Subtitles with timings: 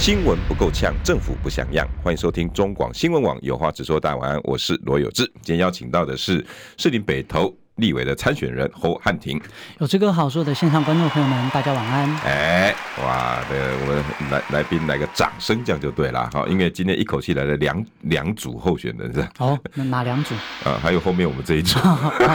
[0.00, 1.86] 新闻不够呛，政府不像样。
[2.02, 4.00] 欢迎收听中广新闻网有话直说。
[4.00, 5.30] 大家晚安，我是罗有志。
[5.42, 6.42] 今天邀请到的是
[6.78, 9.40] 士林北投立委的参选人侯汉廷，
[9.78, 12.14] 有志哥好说的线上观众朋友们，大家晚安。
[12.18, 16.44] 哎，哇，这个我们来来宾来个掌声，这样就对了哈。
[16.48, 19.30] 因为今天一口气来了两两组候选人是吧？
[19.38, 20.34] 哦，那哪两组？
[20.68, 21.78] 啊，还有后面我们这一组，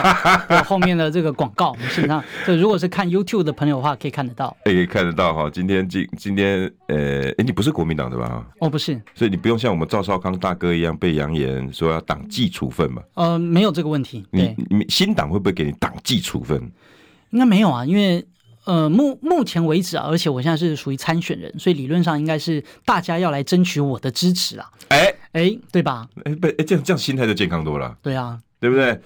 [0.50, 4.56] 有后面的这个广告，我们线上，这如果是看 YouTube 的朋友的话，可以看得到。
[4.64, 5.48] 哎，可以看得到哈。
[5.54, 8.44] 今天今今天呃，哎，你不是国民党的吧？
[8.60, 13.02] 哦，不是，所以你不用像我们赵少康大哥一样被扬言说要党纪处分嘛？
[13.14, 14.26] 呃，没有这个问题。
[14.32, 15.35] 你你新党。
[15.36, 16.72] 会不会给你党纪处分？
[17.32, 18.26] 应该没有啊，因为
[18.64, 24.72] 呃目目前为止啊，而且我现在是属于参选人，所以理论上应该是大家要来争取我的支持啊。
[24.88, 26.08] 哎哎，对吧？
[26.24, 27.98] 哎不哎，这样这样心态就健康多了。
[28.02, 28.98] 对啊，对不对？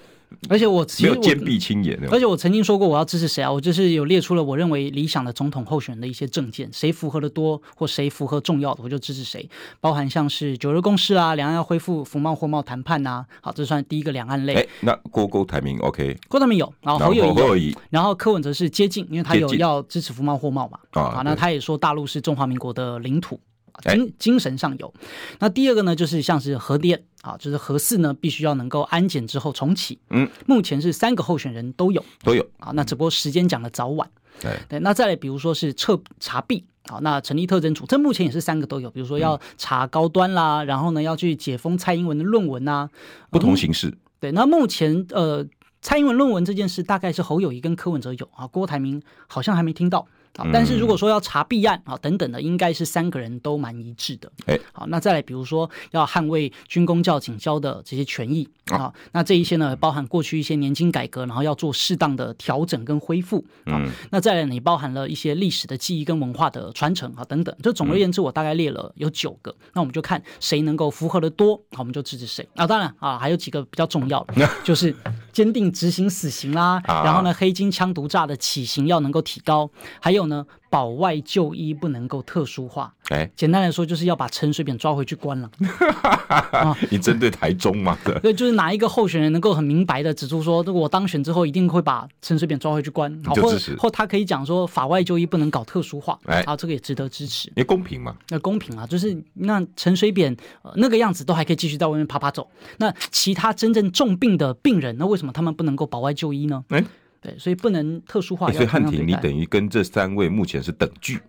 [0.48, 9.48] 而且我没有坚壁清野，而且我曾经说过我要支持谁啊，我就是有列出了我认为理想的总统候选人的一些政见，谁符合的多或谁符合重要的，我就支持谁。
[9.80, 14.54] 包含像是九日共识啊，两岸要恢复服贸货贸谈判呐，好，这算第一个两岸类。
[14.54, 23.38] 哎，那郭郭台铭 OK，郭台铭有，然后侯友宜有，侯友宜，然后柯文哲是接近，因为他有要支持服贸货贸嘛，啊，那他也说大陆是中华民国的领土。
[23.82, 24.92] 精精神上有，
[25.38, 29.98] 那第二个呢，就是像是核电啊，就是核四呢，必须要能够安检之后重启。
[30.10, 32.72] 嗯，目前是三个候选人都有，都有啊。
[32.74, 34.08] 那只不过时间讲的早晚。
[34.40, 38.90] 对对，那再来，比如说是彻查弊啊，那成立特征组，这目前也是三个都有。
[38.90, 42.88] 比如说要查高端啦，然后呢要去解封蔡英文的论文呐，
[43.30, 43.92] 不同形式。
[44.18, 45.46] 对，那目前呃，
[45.82, 50.06] 蔡英文论文这件事，大概是侯友谊跟柯文哲有啊，郭台铭好像还没听到。
[50.36, 54.30] 好，但是如果说要查弊案啊等等的，应该是三个人都蛮一致的。
[54.46, 63.84] 哎，好，那再来，比如说要捍卫军公教警消的这些权益啊，那这一些呢，包含过去一些年金改革，然后要做适当的调整跟恢复啊。
[64.10, 67.54] 那再来，你包含了一些历史的记忆跟文化的传承啊等等。
[67.62, 72.66] 就总而言之，我大概列了有九个，那我们就看谁能够符合的多，好，我们就支持谁啊。
[72.66, 74.94] 当然啊，还有几个比较重要的，就是
[75.32, 79.70] 坚定执行死刑啦， 然后呢，黑金枪毒炸的起刑要能够提高，
[80.00, 80.30] 还有。
[80.30, 82.94] 呢，保外就医不能够特殊化。
[83.08, 85.50] 哎，简单来说，就是要把陈水扁抓回去关了。
[86.90, 87.98] 你针对台中吗？
[88.22, 96.16] 对，就是哪一个候选人能够很明白的指出说，我当选之后一定会把陈水扁抓回去关，或或他可以讲说，法外就医不能搞特殊化。
[96.26, 97.48] 哎，啊，这个也值得支持。
[97.48, 98.16] 因为公平嘛？
[98.28, 100.36] 那公平啊，就是那陈水扁
[100.76, 106.64] 那个样子都还可以继续在外面爬爬走，那其他真正重病的病人，那为什么他们不能够保外就医呢？
[106.68, 106.84] 哎。
[107.20, 108.46] 对，所以不能特殊化。
[108.48, 111.20] 欸、所以汉庭，你等于跟这三位目前是等距。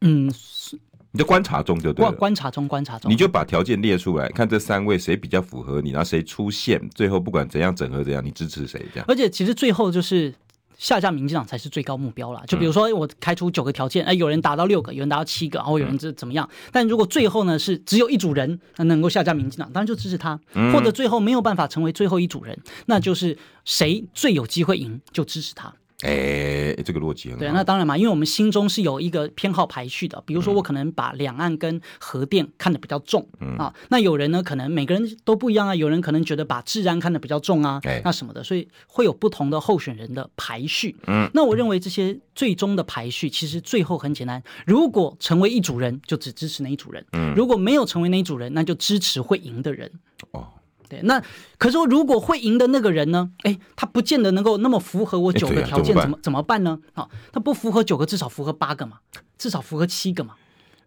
[0.00, 0.78] 嗯，是
[1.12, 2.12] 你在观察中就对了。
[2.12, 9.04] 观察中，观察中，你就把条件列出来，看这三位谁比较符合你，然后谁出现，最后不管怎样整合怎样，你支持谁这样。
[9.08, 10.34] 而且其实最后就是。
[10.76, 12.42] 下架民进党才是最高目标啦。
[12.46, 16.48] 就比如说，我开出九个条件，哎，有人达到六个，有人达到七个，然后有人这怎么样？
[16.72, 20.38] 但如果最后呢是只有一组人能够下架民进党，当然就支持他；
[20.72, 25.72] 或者最后没有办法成为最后一组人，那就是谁最有机会赢就支持他。
[26.04, 27.40] 哎、欸，这个逻辑很好。
[27.40, 30.22] 对，那当然嘛，因为我们心中是有一个偏好排序的。
[30.26, 33.74] 比如说，我可能把两岸跟核电看得比较重、嗯、啊。
[33.88, 35.74] 那有人呢，可能每个人都不一样啊。
[35.74, 40.94] 有人可能觉得把治安看得比较重啊，欸、那什么的，所以会有不同的候选人的排序。
[41.06, 49.90] 嗯，那我认为这些最终的排序其实最后很简单：如果成为一组人，就只支持那一组人；嗯，如果没有成为那一组人，那就支持会赢的人。
[50.32, 50.48] 哦。
[50.88, 51.22] 对，那
[51.58, 53.30] 可是说，如果会赢的那个人呢？
[53.42, 56.78] 哎，他不见得能够那么符合我九个条件，怎么怎么办呢？
[56.92, 58.98] 好，他不符合九个，至少符合八个嘛，
[59.38, 60.34] 至少符合七个嘛。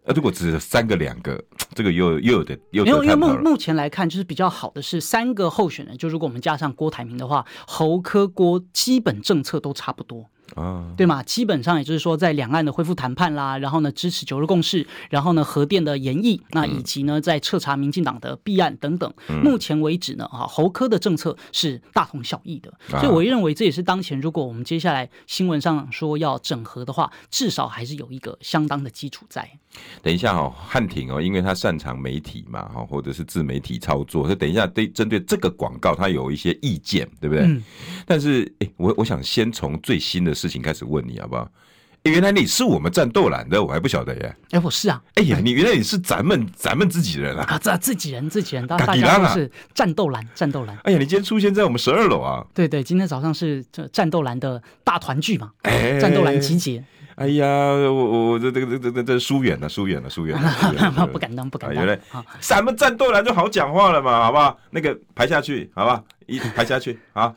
[0.04, 1.42] 那如果只是三个两个，
[1.74, 10.24] 这个又又有点又没有，因为目目前来看，就是比较好的是三个候选人，就如果我们加上郭台铭的话，侯科郭基本政策都差不多。
[10.54, 11.22] 啊，对嘛？
[11.22, 19.12] 基本上也就是说，在两岸的恢复谈判啦，然后呢支持九日共识，然后呢核电的延役，那以及呢在彻查民进党的弊案等等。
[19.42, 29.58] 目前为止呢，啊侯科的政策是大同小异的，所以我认为这也是当前如果我们接下来新闻上说要整合的话，至少还是有一个相当的基础在。
[30.02, 37.44] 等一下哦，汉庭哦，因为他擅长媒体嘛，哈，或者是自媒体操作，所以等一下对针对这个广告，他有一些意见，对不对？
[37.44, 37.62] 嗯、
[38.06, 41.48] 但是，哎，我我想先从最新的事情开始问你好不好？
[42.04, 44.36] 原来你是我们战斗蓝的，我还不晓得耶。
[44.52, 45.02] 哎，我是啊。
[45.16, 47.44] 哎呀，你原来你是咱们咱们自己人啊！
[47.44, 50.78] 啊，这自己人自己人，大大家都是战斗蓝，战斗蓝。
[50.84, 52.46] 哎呀，你今天出现在我们十二楼啊？
[52.54, 55.50] 对对，今天早上是这战斗蓝的大团聚嘛？
[55.62, 56.82] 哎，战斗蓝集结。
[57.18, 60.50] 哎呀，我我我这这个这这这疏远了，疏远了，疏远了，
[61.12, 61.84] 不敢当，不敢当。
[61.84, 62.00] 原来
[62.40, 64.56] 咱们战斗了就好讲话了嘛，好不好？
[64.70, 67.34] 那个排下去，好吧，一排下去啊。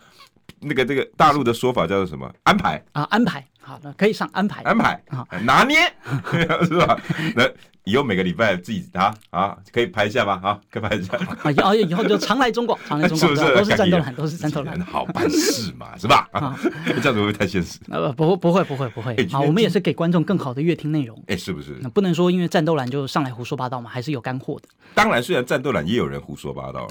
[0.59, 2.31] 那个这个大陆的说法叫做什么？
[2.43, 3.43] 安排啊，安排。
[3.71, 5.77] 好的，可以上安排，安排啊，拿捏
[6.67, 6.99] 是吧？
[7.37, 7.49] 那
[7.85, 10.41] 以后每个礼拜自己啊啊，可以拍一下吧？
[10.43, 11.15] 啊，可以拍一下。
[11.41, 16.27] 啊，以后以后就常来中国， 常来中广，都是战斗蓝，都是战斗蓝，好办事嘛，是吧？
[16.33, 17.79] 啊，这样子会不会太现实？
[17.89, 19.15] 呃，不，不会，不会，不会。
[19.31, 21.17] 好，我们也是给观众更好的乐听内容。
[21.27, 21.77] 哎，是不是？
[21.81, 24.67] 那不能说因为战斗蓝就上来胡说八道嘛，还是有干货的。
[24.93, 26.85] 当然，虽然战斗蓝也有人胡说八道，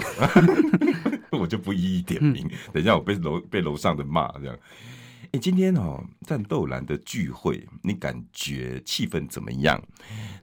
[1.31, 2.51] 我就不一一点名。
[2.73, 4.57] 等一下我被楼被楼上的骂这样。
[5.33, 9.81] 哎，今天哦，战斗蓝的聚会，你感觉气氛怎么样？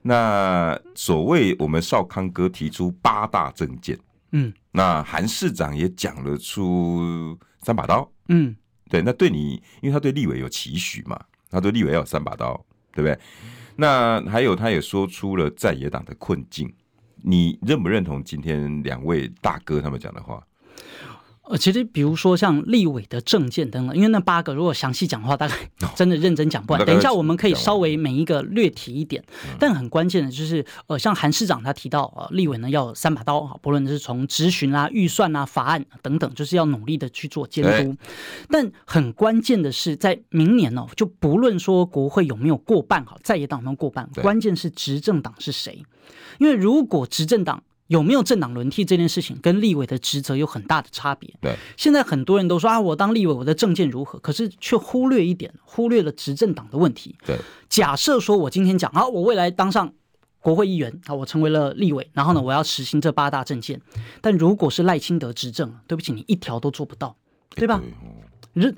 [0.00, 3.98] 那所谓我们少康哥提出八大政见，
[4.32, 8.56] 嗯，那韩市长也讲了出三把刀，嗯，
[8.88, 11.20] 对，那对你，因为他对立委有期许嘛，
[11.50, 12.54] 他对立委要有三把刀，
[12.92, 13.18] 对不对？
[13.76, 16.72] 那还有，他也说出了在野党的困境，
[17.16, 20.42] 你认不认同今天两位大哥他们讲的话？
[21.48, 25.54] 呃，其实比如说像立委的证件等等，因为那八个如果详细讲的话，大概
[25.96, 26.84] 真的认真讲不完。
[26.84, 29.22] 等一下我们可以稍微每一个略提一点，
[29.58, 37.96] 但很关键的就是，呃，像韩市长他提到，呃，立委呢要有三把刀啊，不论是从质询啊、预算啊、法案等等，就是要努力的去做监督。
[38.50, 45.82] 但很关键的是，在明年呢，就不论说国会有没有过半，哈，在野党能过半，关键是执政党是谁，
[46.38, 47.62] 因为如果执政党。
[47.88, 51.34] 有没有政党轮替这件事情，跟立委的职责有很大的差别。
[51.40, 54.18] 对，现在很多人都说啊，我当立委，我的政见如何？
[54.18, 57.16] 可是却忽略一点，忽略了执政党的问题。
[57.24, 57.38] 对，
[57.68, 59.90] 假设说我今天讲啊，我未来当上
[60.38, 63.80] 国会议员啊，我成为了立委，然后呢，我要实行这八大政见。
[64.20, 67.16] 但如果是赖清德执政，对不起，你一条都做不到，
[67.56, 67.80] 对吧？
[68.52, 68.74] 你这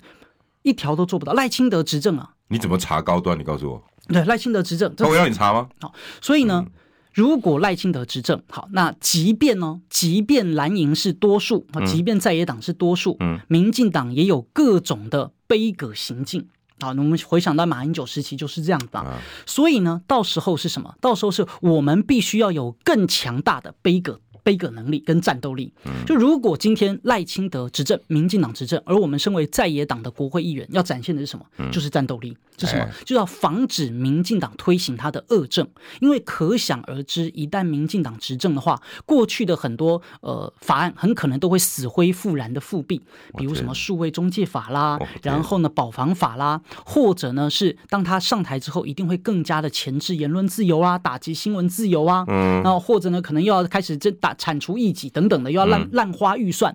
[0.63, 1.33] 一条都做不到。
[1.33, 3.37] 赖清德执政啊，你怎么查高端？
[3.37, 3.83] 你告诉我。
[4.07, 5.69] 对，赖清德执政，那我要你查吗？
[5.81, 6.65] 好，所以呢。
[6.65, 6.73] 嗯
[7.13, 16.47] 如果赖清德执政好，那即便呢，即便蓝营是多数啊，即便在野党是多数，嗯，民进党也有各种的杯葛行径
[16.79, 16.93] 啊。
[16.93, 20.95] 那我们回想到马英九时期就是这样的，啊，所以呢，到时候是什么？
[21.01, 24.21] 到时候是我们必须要有更强大的杯葛。
[24.43, 25.71] 杯葛能力跟战斗力，
[26.07, 31.45] 就如果今天赖清德执政，民进党执政，而我们身为在野党的国会议员，要展现的是什么？
[31.71, 32.35] 就是战斗力，
[32.67, 32.89] 是什么？
[33.05, 35.69] 就要防止民进党推行他的恶政，
[36.01, 43.01] 因为可想而知，一旦民进党执政的话，过去的很多呃法案很可能都会死灰复燃的复辟，
[43.37, 54.35] 比如什么数位中介法啦，然后呢保防法啦，或者呢是当他上台之后，一定会更加的钳制言论自由啊，打击新闻自由啊，嗯，然后或者呢可能又要开始这打。
[54.41, 56.75] 铲除异己等等的，又要滥滥花预算，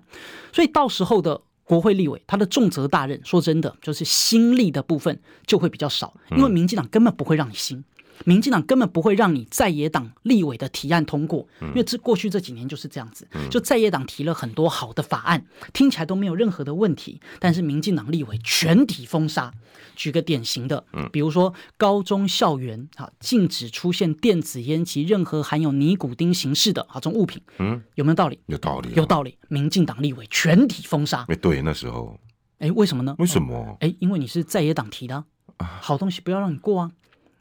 [0.53, 7.83] 所以到时候的国会立委，他的重责大任，说真的，就是心力的部分就会比较少，因为民进党根本不会让你新。
[8.23, 19.51] 民进党根本不会让你在野党立委的提案通过，因为这过去这几年就是这样子，就在野党提了很多好的法案，听起来都没有任何的问题，但是民进党立委全体封杀。
[19.95, 28.37] 举个典型的，比如说高中校园啊，禁止出现电子烟及任何含有尼古丁形式的啊这种物品，嗯，有没有道理？
[28.47, 29.37] 有道理，有道理。
[29.47, 31.25] 民进党立委全体封杀。
[31.29, 32.19] 哎，对，那时候，
[32.59, 33.15] 哎，为什么呢？
[33.19, 33.77] 为什么？
[33.79, 35.23] 哎，因为你是在野党提的，
[35.57, 36.91] 好东西不要让你过啊。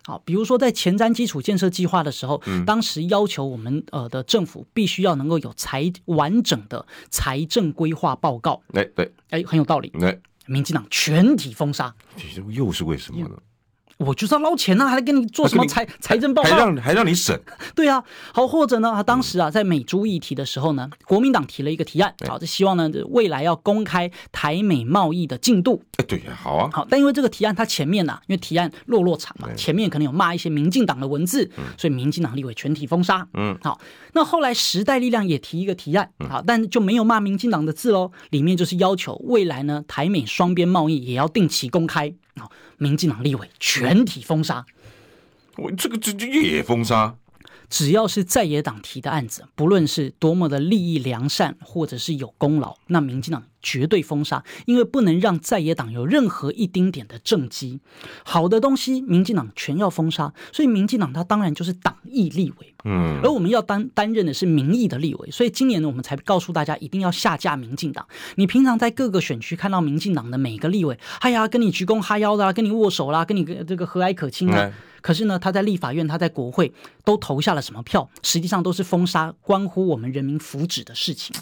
[0.07, 8.63] 好，比如说在前瞻基础建设计划的时候，嗯、当时要求我们呃的政府必须要能够有财完整的财政规划报告。
[8.75, 9.91] 哎，对，哎，很有道理。
[10.01, 13.31] 哎，民进党全体封杀，这又是为什么呢？
[13.99, 16.49] 我就是要捞钱呐、啊，还得给你做什么财财政报告？
[16.51, 17.41] 还让还让你审？
[17.75, 25.83] 对啊，好，或者呢，当时啊，在美猪议题的时候呢，国民党提了一个提案，好，就希望呢，未来要公开台美贸易的进度。
[25.99, 33.27] 哎，对呀，好啊，好，但因为这个提案它前面呢、啊，因为提案落落场嘛，前面可能有骂一些民进党的文字，所以民进党立委全体封杀。
[33.35, 33.81] 嗯，好，
[34.13, 42.13] 那后来时代力量也提一个提案，好，但就没有骂民进党的字喽，里面就是要求未来呢，台美双边贸易也要定期公开。
[42.37, 42.51] 好。
[42.79, 44.67] 民进党立委全体封杀，
[45.57, 47.17] 我这个这这也封杀。
[47.71, 57.81] 只要是在野党提的案子，不论是多么的利益良善，或者是有功劳，那民进党绝对封杀，因为不能让在野党有任何一丁点的政绩。
[58.23, 62.75] 好的东西，民进党全要封杀，所以民进党它当然就是党意立委。
[62.85, 68.07] 嗯，而我们要担担任的是民意的立委，所以今年呢，我们才告诉大家一定要下架民进党。
[68.35, 74.71] 你平常在各个选区看到民进党的每个立委，哎呀，跟你鞠躬哈腰的，跟你握手啦，跟你这个和蔼可亲啊。
[75.01, 76.73] 可是呢，他在立法院，他在国会
[77.05, 78.09] 都投下了什么票？
[78.23, 81.35] 实际上都是封杀关乎我们人民福祉的事情。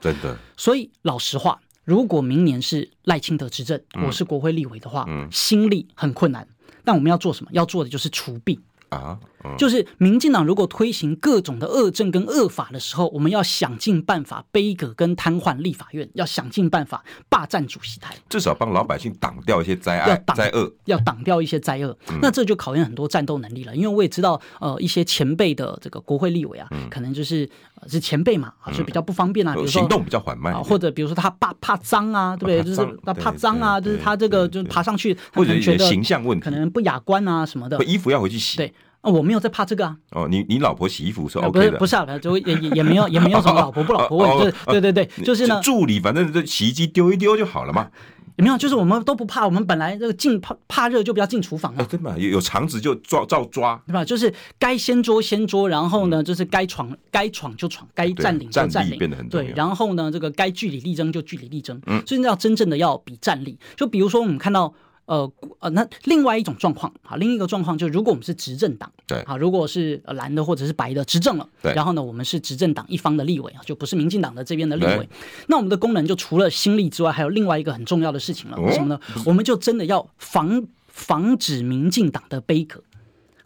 [0.00, 0.36] 真的。
[0.56, 6.46] 所以老实话，如果明年是赖清德执政，我是国会立委的话，嗯，心力很困难。
[6.84, 7.50] 但我们要做什么？
[7.52, 8.58] 要做的就是除弊。
[8.88, 9.18] 啊，
[9.56, 21.96] 就是民进党如果推行各种的恶政跟恶法的时候，我们要想尽办法杯葛跟瘫痪立法院，要想尽办法霸占主席台，至少帮老百姓挡掉一些灾害、灾厄，要挡掉一些灾厄。
[22.20, 27.48] 那这就考验很多战斗能力了，因为我也知道，呃，一些前辈的这个国会立委啊，可能就是
[27.86, 32.62] 是前辈嘛，啊，就比较不方便啊，比如说行动比较缓慢，或者比如说他怕怕脏啊，对不对？
[32.62, 38.56] 就是他怕脏啊，就是他这个就爬上去，或者觉得形象问题，可能不雅观啊什么的，衣服要回去洗。
[38.56, 38.74] 对。
[39.00, 39.96] 啊，我没有在怕这个啊。
[40.10, 47.88] 哦，你你老婆洗衣服是 OK 的，不是不是啊，就也也也没有也没有什么老婆不老婆问题， 对对对，就是呢，助理反正这洗衣机丢一丢就好了嘛。
[48.36, 51.84] 也 没有，就是我们都不怕，我们本来这个进怕怕热就不要进厨房啊。
[51.90, 54.04] 对嘛，有有肠子就抓照抓，对吧？
[54.04, 59.28] 就是该掀桌掀桌，然后呢，就是该闯该闯就闯，该占领就占领，变得很。
[59.28, 63.58] 对，然后呢，这个该据理力争就据理力争，嗯，所以要真正的要比战力。
[63.76, 64.72] 就比如说我们看到。
[65.08, 75.08] 呃呃，那另外一种状况啊，另一个状况就是，如果我们是执政党，对啊，如果是蓝的或者是白的执政了，对，然后呢，我们是执政党一方的立委啊，就不是民进党的这边的立委，
[75.46, 79.00] 那我们的功能就除了心力之外，还有另外一个很重要的事情了，为什么呢？
[79.24, 82.82] 我们就真的要防防止民进党的杯葛。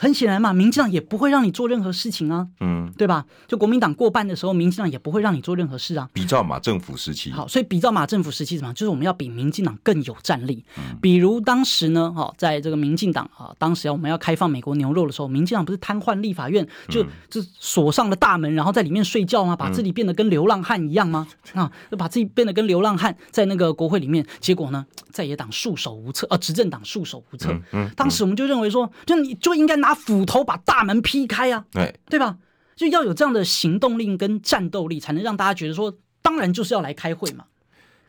[0.03, 3.25] 很显然嘛，民进党也不会让你做任何事情啊，嗯，对吧？
[3.47, 6.09] 就国民党过半的时候，民进党也不会让你做任何事啊。
[6.13, 8.75] 比照马政府时期，好，所以比照马政府时期怎么样？
[8.75, 10.65] 就是我们要比民进党更有战力。
[10.77, 19.55] 嗯、比如当时呢，哈，在这个民进党啊，当时要我们要开放美国牛肉的时候，民进党不是瘫痪立法院，就就锁上了大门，然后在里面睡觉吗？
[19.55, 21.29] 把自己变得跟流浪汉一样吗？
[21.55, 27.55] 嗯、 啊，就把自己变得跟流浪汉在那个国会里面，结果呢，在野党束手无策，呃、啊，执政党束手无策。
[27.95, 32.37] 当时我们就认为说，就你就应该拿斧头把大大门劈开啊，对对吧？
[32.75, 37.45] 就要有这样的行动力跟战斗力，才能让大家觉得说，当然就是要来开会嘛。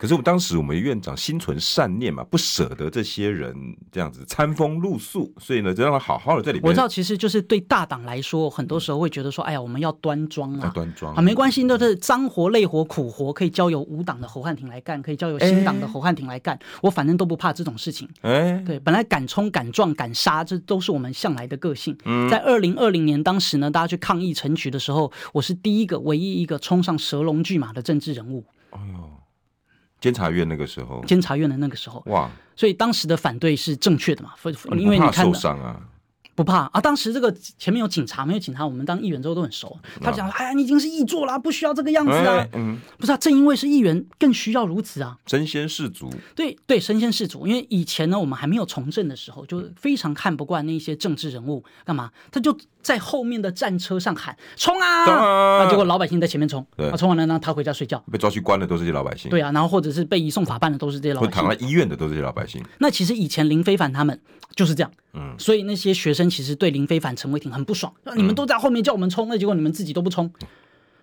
[0.03, 3.55] 可是我们当时我们院长心存善念嘛，不舍得这些人
[3.89, 6.67] 这样子餐风露宿，所以呢，就让他好好的在里面。
[6.67, 18.05] 我知道，其实就是对大党来说，很多时候会觉得说，哎呀，我们要端庄啊，端庄啊，没关系，都是脏活累活苦活，可以交由无党的侯汉廷来干，可以交由新党的侯汉廷来干，欸、我反正都不怕这种事情。
[18.23, 21.97] 哎，对，本来敢冲敢撞敢杀，这都是我们向来的个性。
[22.03, 28.43] 嗯、在二零二零年当时呢，大家去抗议陈局的时候，我是第一个、唯一一个冲上蛇龙巨马的政治人物。
[28.71, 29.22] 哎呦。
[30.03, 32.29] 监察院那个时候，监察院的那个时候，哇！
[32.57, 34.33] 所以当时的反对是正确的嘛？
[34.77, 35.79] 因为你看受伤啊。
[36.35, 36.81] 不怕啊！
[36.81, 39.77] 当时这个前面有警察，没有警察，我们当议员之后都很熟。
[40.01, 45.17] 他讲：“哎呀，你已经是议座了，不需要这个样子啊。”嗯，不是啊，正因为是议员，更需要如此啊。
[45.27, 46.09] 身先士卒。
[46.35, 47.45] 对对，身先士卒。
[47.45, 52.09] 因为以前呢，我们还没有从政的时候，就非常看不惯那些政治人物干嘛？
[52.31, 55.05] 他就在后面的战车上喊：“冲啊！”
[55.63, 58.03] 啊，结果老百姓在前面冲，啊，冲完了呢，他回家睡觉。
[58.11, 59.29] 被抓去关的都是这些老百姓。
[59.29, 61.35] 对啊，然后或者是被移送法办的都是这些老百姓。
[61.35, 62.63] 躺在医院的都是这些老百姓。
[62.79, 64.19] 那其实以前林非凡他们
[64.55, 64.91] 就是这样。
[65.15, 70.31] 嗯，所以那些学生其实对林非凡、陈伟霆很不爽，你们都在后面叫我们冲，那结果你们自己都不冲。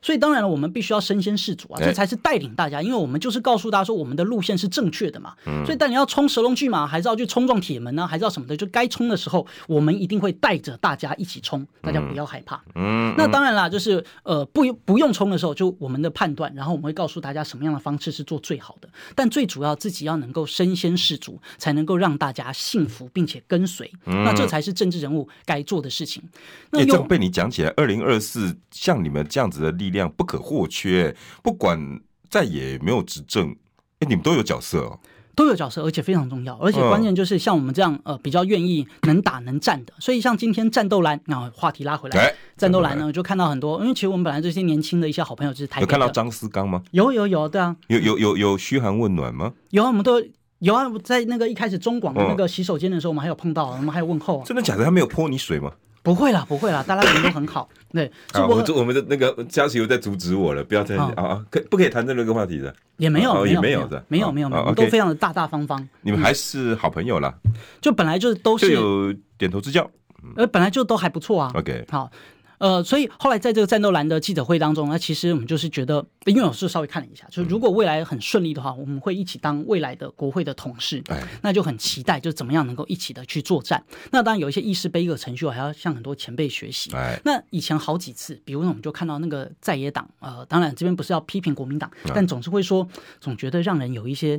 [0.03, 5.35] 所以当然了，我们必须要身先士卒啊，这才是带领大家，因为我们就是告诉大家说我们的路线是正确的嘛。
[5.47, 5.65] 嗯。
[5.65, 8.07] 所以，但你要冲蛇龙巨马，还是要去冲撞铁门呢？
[8.07, 8.57] 还是要什么的？
[8.57, 12.63] 就该冲的时候，我们一定会带着大家一起冲，大家不要害怕。
[12.75, 13.15] 嗯。
[13.17, 18.89] 那当然啦，就是呃，不不用冲的时候，就我们的判断，然后我们会告诉大家什么样的方式是做最好的。
[19.15, 23.91] 但最主要，自己要能够身先士卒，才能够让大家信服并且跟随。
[24.07, 24.25] 嗯。
[24.25, 26.23] 那这才是政治人物该做的事情。
[26.71, 33.55] 那这样被你讲起来，二零二四像你们这样子的力量不可或缺，不管在野没有执政，
[33.99, 34.99] 哎，你们都有角色哦，
[35.35, 46.83] 都有角色，而且非常重要，而且关键就是像我们这样呃比较愿意能打能战的，所以像今天战斗蓝，那话题拉回来，战斗蓝呢就看到很多，因为其实我们本来这些年轻的一些好朋友就是台北，有看到张思刚吗？
[46.91, 49.53] 有有有，对啊，有有有有嘘寒问暖吗？
[49.71, 50.23] 有啊，我们都
[50.59, 54.85] 有啊，在那个一开始中广的那个洗手间的时候，我们还有碰到，我们还有问候，真的假的？
[54.85, 55.73] 他没有泼你水吗？
[56.03, 57.69] 不会啦，不会啦，大家人都很好。
[57.93, 62.75] 对，啊，我们我们的那个佳琪又在阻止我了，不要再啊啊，可不可以谈这个话题的？
[62.97, 65.89] 也没有，也没有的，没有没有没有，都非常的大大方方。
[66.03, 67.35] 你们还是好朋友啦，
[67.81, 69.91] 就本来就都是有点头之交，
[70.37, 71.51] 呃，本来就都还不错啊。
[71.55, 72.11] OK，好，
[72.61, 81.03] 呃，所以后来在这个战斗蓝的记者会当中，那其实我们就是觉得，因为我是稍微看了一下，就是如果未来很顺利的话，我们会一起当未来的国会的同事，
[81.41, 83.83] 那就很期待，就怎么样能够一起的去作战。
[84.11, 86.91] 那当然有一些议事杯葛程序，我还要向很多前辈学习。
[87.25, 92.87] 那以前好几次，比如说我们就看到那个在野党，呃，当然这边不是要批评国民党，但总是会说，
[93.21, 94.39] 总觉得让人有一些。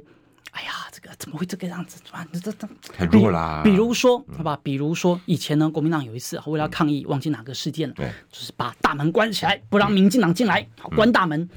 [0.51, 2.01] 哎呀，这个怎么会这个样子？
[2.33, 2.67] 这这这
[2.97, 3.61] 很弱啦！
[3.63, 11.47] 比如说，好吧，比如说以前呢，国民党有一次为了抗议，忘记哪个事件了，对，就是把大门关起来，不让民进党进来，好，关大门。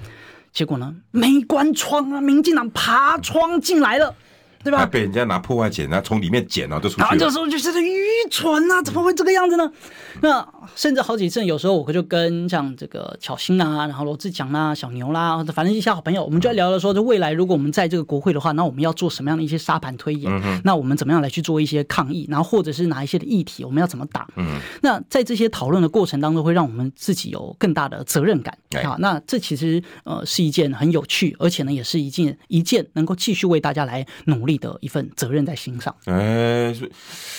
[0.53, 4.15] 结果呢，没关窗啊，民进党爬窗进来了。
[4.63, 4.87] 对吧？
[4.87, 7.19] 被人家拿破坏剪，然后从里面剪了，就出去了。
[7.19, 8.01] 这时候就是愚
[8.31, 8.81] 蠢啊！
[8.81, 9.71] 怎么会这个样子呢？
[10.23, 10.41] 那
[10.75, 20.33] 甚至好几次，有时候我就跟像这个巧芯啊，然后罗志强啦、小牛啦，反正一些好朋友，我们就在聊了说，就未来如果我们在这个国会的话，那我们要做什么样的一些沙盘推演？
[20.33, 22.27] 嗯、那我们怎么样来去做一些抗议？
[22.31, 24.29] 然后或者是哪一些的议题，我们要怎么打？
[24.37, 28.97] 嗯、那在这些讨论的过程当中，会让我们自己有更大的责任感啊。
[28.99, 36.91] 那这其实呃是一件很有趣，而且呢也是一件一件能够继续为大家来努力的一份责任在心上，哎，所以，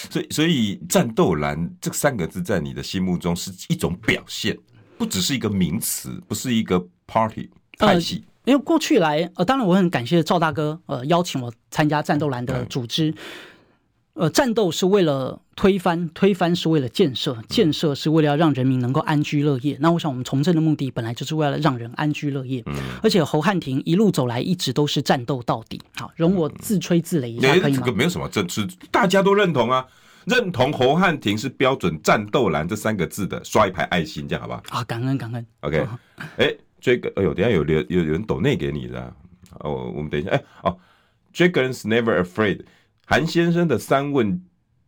[0.10, 4.58] 所以，所以，战斗蓝这三个字在你的心目中是一种表现，
[4.98, 8.24] 不只是一个名词，不是一个 party 派系。
[8.44, 13.10] 呃，因为过去来，呃，当然我很感谢赵大哥，呃，邀请我参加战斗蓝的组织。
[13.10, 13.16] 嗯
[14.16, 19.76] 呃，战斗是为了推翻，推翻是为了建设，建设是为了要让人民能够安居乐业。
[19.82, 22.64] 那我想，我们从政的目的本来就是为了让人安居乐业。
[22.68, 25.82] 嗯，而且侯汉廷一路走来一直都是战斗到底。
[25.98, 27.80] 好，容我自吹自擂一下，可以吗？
[27.80, 29.86] 这个没有什么政治，大家都认同啊，
[30.25, 34.79] 认同侯汉廷是标准战斗蓝这三个字的，刷一排爱心，这样好不好？
[34.79, 35.46] 啊，感恩感恩。
[35.62, 35.88] OK，
[36.38, 39.13] 哎，Dragon，哎呦，等下有有有人抖内给你的，
[39.60, 40.77] 哦，我们等一下，哎，哦
[41.34, 42.62] ，Dragons never afraid。
[43.05, 44.44] 韩先生的三问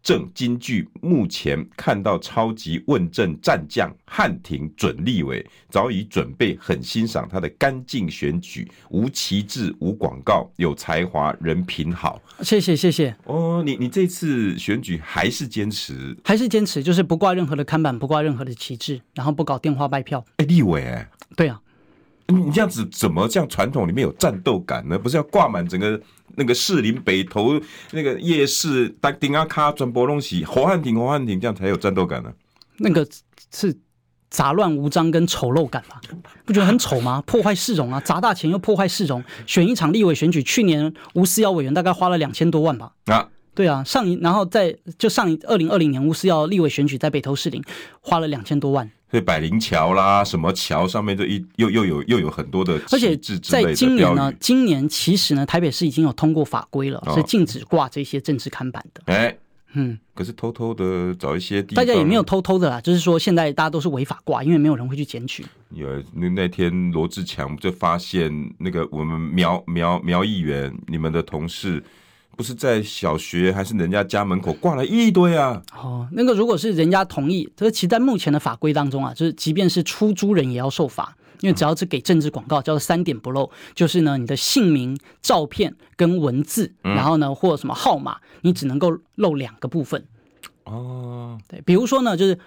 [0.07, 12.21] 政金句，目前看到超级问政战将汉庭准立委早已准备，很欣赏他的干净选举，无旗帜无广告，有才华，人品好。
[12.39, 13.13] 谢谢谢谢。
[13.25, 16.15] 哦，你你这次选举还是坚持？
[16.23, 20.23] 还是坚持，就是不挂任何的看板，不挂任何的旗帜，然后不搞电话拜票。
[20.37, 21.59] 哎，立委哎，对啊。
[22.29, 24.99] 你这样子怎么像传统里面有战斗感呢？
[24.99, 26.01] 不是要挂满整个
[26.37, 27.59] 那个士林北投
[27.91, 32.31] 那个夜市，当丁阿卡转播东西，侯汉廷侯汉廷这样才有战斗感呢？
[32.77, 33.05] 那个
[33.51, 33.75] 是
[34.29, 35.99] 杂乱无章跟丑陋感吧？
[36.45, 37.23] 不觉得很丑吗？
[37.25, 42.91] 破坏市容啊，砸大钱又破坏市容，选一场立委选举，去年吴思瑶委员大概花了两千多万吧？
[43.05, 47.63] 啊，对啊，上一然后在就上一二零二零年吴思瑶立委选举在北投士林
[47.99, 48.91] 花了两千多万。
[49.09, 59.01] 所以百灵桥啦，什么桥上面就一又又有又有很多的，而且在今年呢，今年其实呢，台北市已经有通过法规了，是禁止挂这些政治看板的。
[59.05, 59.37] 哎，
[59.73, 65.45] 嗯，可是偷偷的找一些地方，大家也没有偷偷的啦，就是说现在大家都是违法挂，因为没有人会去检举。
[65.69, 71.81] 有那那天罗志强就发现那个我们苗苗苗议员，你们的同事。
[72.37, 75.59] 不是在小学还是人家家门口挂了一堆啊？
[75.75, 90.05] 哦，那个如果是人家同意，这个其实在目前的法规当中啊，就是即便是出租人也要受罚，因为只要是给政治广告，叫做三点不漏，就是呢你的姓名、照片跟文字，然后呢或什么号码，你只能够漏两个部分。
[90.65, 92.37] 哦，对，比如说呢，就是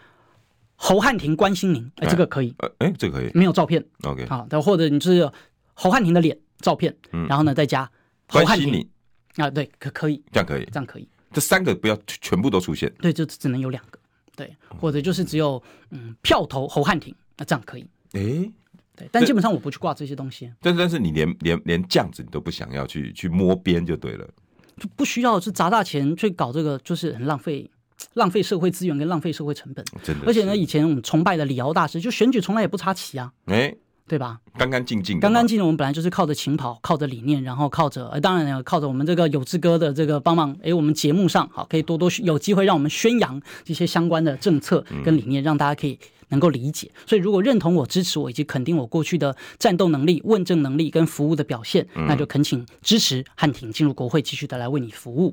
[0.77, 5.29] 侯汉廷关心您，哎，这个可以，哎，这个可以，没有照片，OK，好，或者你就是
[5.75, 6.95] 侯汉廷的脸照片，
[7.29, 7.91] 然后呢再加
[8.29, 8.89] 侯汉廷。
[9.37, 13.99] 啊，对，可可以，这样可以，这样可以，这三个不要全部都出现，对，就只能有两个，
[14.37, 18.51] 对，或者就是只有嗯票投侯汉廷，那这样可以，哎，
[18.97, 24.29] 对，但基本上我不去挂这些东西，但但是你连连连这样子你都不想要去去摸边就对了，
[24.77, 27.71] 就不需要是砸大钱去搞这个，就是很浪费
[28.15, 33.75] 浪费社会资源跟浪费社会成本，真的，而且呢，以前我们崇拜的李敖大师，就选举从来也不插旗啊，哎。
[34.11, 34.41] 对吧？
[34.59, 35.65] 干干净净，干干净净。
[35.65, 40.57] 我们本来就是靠着勤跑，靠着理念，然后靠着，呃，当然了，靠着我们这个有志哥的这个帮忙。
[40.65, 45.97] 哎，我们节目上好，可以多多有机会让我们宣扬这些相关的政策跟理念，让大家可以
[46.31, 46.91] 能够理解。
[47.07, 55.33] 所以，如果认同我、支持我以及肯定我过去的战斗能力、问政能力跟服务的表现，那就恳请支持汉庭进入国会，继续的来为你服务。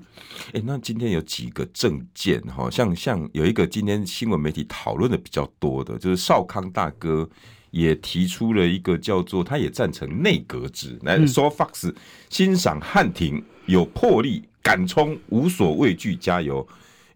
[0.54, 7.28] 哎，那今天有几个政见哈，像像有一个今天新闻媒体讨论的比较多的，就是少康大哥。
[7.72, 10.98] 也提出了一个叫做，他也赞成内阁制。
[11.02, 11.94] 来说，Fox
[12.30, 16.68] 欣赏汉庭有魄力、敢冲、无所畏惧，加油！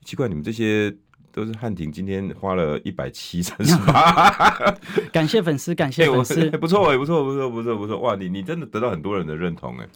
[0.03, 0.93] 奇怪，你们这些
[1.31, 4.75] 都是汉庭今天花了一百七三十八，
[5.13, 7.99] 感谢粉丝，感谢粉丝， 不错，不错，不错，不错，不错！
[7.99, 9.87] 哇，你你真的得到很多人的认同哎。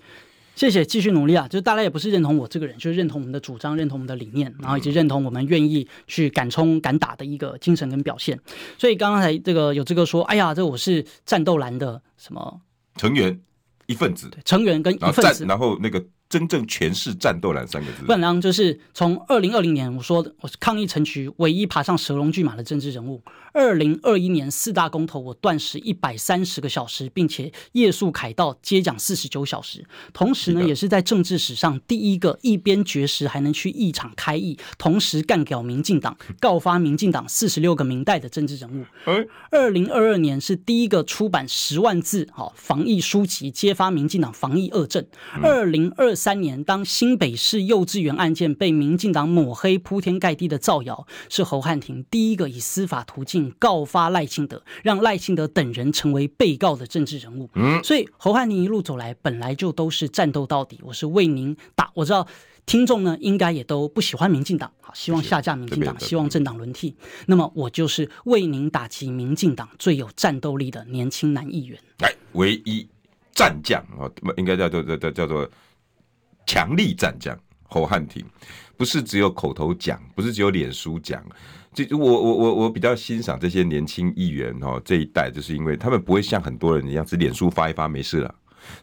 [0.56, 1.48] 谢谢，继续努力啊！
[1.48, 8.40] 就是大家也不是认同我这个人，就是认同我们的主张，认同我们的理念，然后以及认同我们愿意去敢冲敢打的一个精神跟表现。
[8.78, 12.62] 所以刚刚才这个有这个说，哎呀，这我是战斗蓝的什么
[12.96, 13.40] 成员
[13.86, 16.04] 一份子，成员跟一份子，然后那个。
[16.28, 23.22] 真正诠释“战斗蓝”三个字，本来就是从二零二零年我说我是抗议城区唯一爬上蛇龙巨马的政治人物。
[23.56, 29.86] 二零二一年四大公投，我断食一百三十个小时，并且夜宿凯道接讲四十九小时。
[30.12, 38.84] 同时呢，也是在政治史上第一个一边绝食还能去议场开议，同时干掉民进党、告发民进党四十六个明代的政治人物。
[39.50, 45.06] 二零二二年是第一个出版十万字好防疫书籍，揭发民进党防疫恶政。
[45.42, 57.50] 二零二三年，当新北市幼稚园案件被民进党抹黑铺天盖地的造谣，是侯汉廷第一个以司法途径告发赖清德，让赖清德等人成为被告的政治人物。
[57.56, 60.80] 嗯，所以侯汉廷一路走来，本来就都是战斗到底。
[60.84, 62.28] 我是为您打，我知道
[62.66, 66.96] 听众呢应该也都不喜欢民进党，好，希望下架民进党，希望政党轮替。
[67.28, 72.88] 那么我就是为您打击民进党最有战斗力的年轻男议员，来，唯一
[73.34, 75.50] 战将啊，应该叫做叫叫做。
[76.48, 78.24] 强力战将侯汉廷，
[78.78, 81.24] 不是只有口头讲，不是只有脸书讲。
[81.74, 88.34] 就我我我我比较欣赏这些年轻议员哦，这一代就是因为他们不会像很多人一样，只脸书发一发没事了。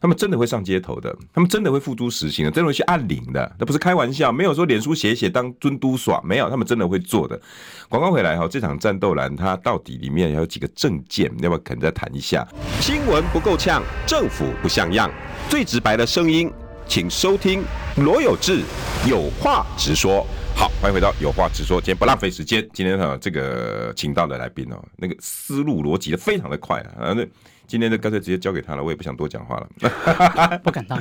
[0.01, 4.31] 他们真的会上街头的，他们真的会付诸实行的，真的会去按铃的，那不是开玩笑。
[4.31, 7.41] 没有说脸书写写当尊都耍，没有，他们真的会做的。
[7.89, 12.47] 广告回来哈，这场战斗蓝它到底里面有几个政见，要不要可能再谈一下？
[12.79, 15.11] 新闻不够呛，政府不像样，
[15.49, 16.49] 最直白的声音。
[16.93, 17.65] 请收听
[17.97, 18.61] 罗有志
[19.09, 20.27] 有话直说。
[20.55, 21.81] 好，欢迎回到有话直说。
[21.81, 27.15] 今天不浪费时间，今天哈这个请到的来宾哦，那个思路逻辑的非常的快啊。
[27.17, 27.27] 那
[27.67, 30.61] 今天就干脆直接交给他了，我也不想多讲话了。
[30.63, 31.01] 不敢当。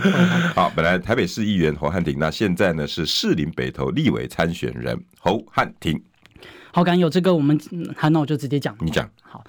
[0.56, 6.02] 好，本来台北市议员侯汉廷，那现在呢是士林北投立委参选人侯汉廷。
[6.72, 7.60] 好，感有这个我们，
[7.98, 8.74] 好，那我就直接讲。
[8.80, 9.10] 你讲。
[9.22, 9.44] 好。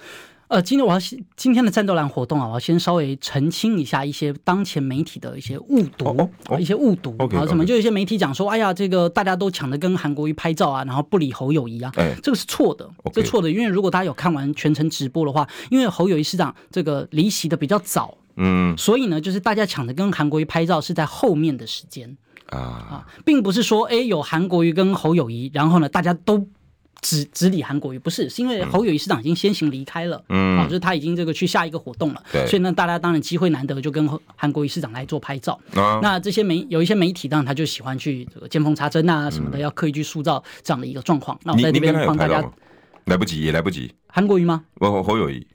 [0.53, 0.99] 呃，今天我要
[1.35, 6.59] 今天的战斗蓝活动啊，我要先稍微澄清一下一些当前媒体的一些误读，oh, oh, oh.
[6.59, 22.15] 一些误读啊，什么.就有些媒体讲说，哎呀，这个大家都抢着跟韩国瑜拍照啊，然后不理侯友谊啊，哎、这个是错的这错的，因为如果大家有看完全程直播的话，因为侯友谊市长这个离席的比较早，嗯，所以呢，就是大家抢着跟韩国瑜拍照是在后面的时间
[22.51, 26.47] 啊啊，并不是说哎有韩国瑜跟侯友谊，然后呢大家都。
[27.03, 35.59] 只只理韩国瑜不是，是因为侯友宜市长已经先行离开了，嗯，啊，就是他已经这个去下一个活动了，对，所以呢，大家当然机会难得，就跟韩国瑜市长来做拍照。
[35.75, 41.37] 啊，那这些媒有一些媒体当然他就喜欢去这个见缝插针啊什么的，嗯，要刻意去塑造这样的一个状况。
[41.43, 42.41] 那我在这边帮大家，
[43.05, 43.93] 来不及也来不及。
[44.07, 44.63] 韩国瑜吗？
[44.75, 45.45] 我侯友宜，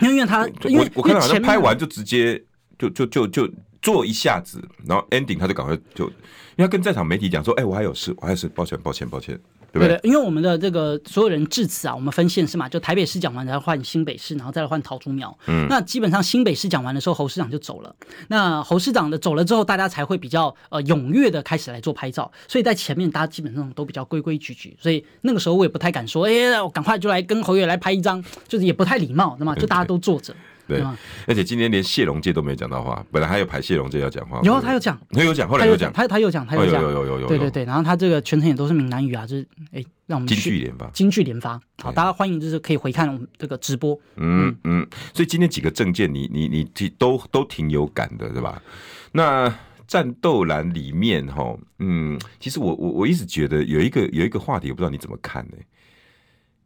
[0.00, 2.40] 因为他因为我看到好像拍完就直接
[2.78, 9.36] 就就就就做一下子，然后 ending 他就赶快就，因为他跟在场媒体讲说，哎，我还有事，我还有事，抱歉，抱歉，抱歉。
[9.72, 15.36] 对对，因为我们的这个所有人至此啊，我们分县市嘛，就台北市讲完，然后换新北市，然后再来换桃竹苗。
[15.46, 17.94] 嗯，那基本上新北市讲完的时候，侯市长就走了。
[18.28, 22.30] 那侯市长的走了之后，大家才会比较呃踊跃的开始来做拍照。
[22.46, 24.76] 所以在前面大家基本上都比较规规矩矩。
[24.80, 30.34] 所以那个时候我也不太敢说，哎，我赶快就来跟侯爷来拍一张，就是也不太礼貌，那么就大家都坐着。
[30.66, 30.80] 对，
[31.26, 34.40] 而且今天连谢龙介都没讲到话，本来还有排谢龙介要讲话。
[34.42, 37.28] 有，他有讲，他有讲，后来有讲，他他有讲，他有讲，有有有有。
[37.28, 41.60] 对对对，然后他这个全程也都是闽南语啊，就是哎，让我们京剧连发，京剧连发。
[41.82, 43.98] 好，大家欢迎，就是可以回看我们这个直播。
[44.16, 46.64] 嗯嗯，所以今天几个政见，你你你
[46.96, 48.62] 都都挺有感的，对吧？
[49.10, 49.52] 那
[49.86, 55.56] 战斗栏里面哈，嗯，其实我我我一直觉得有一个有一个话题，我不知道你怎么看呢？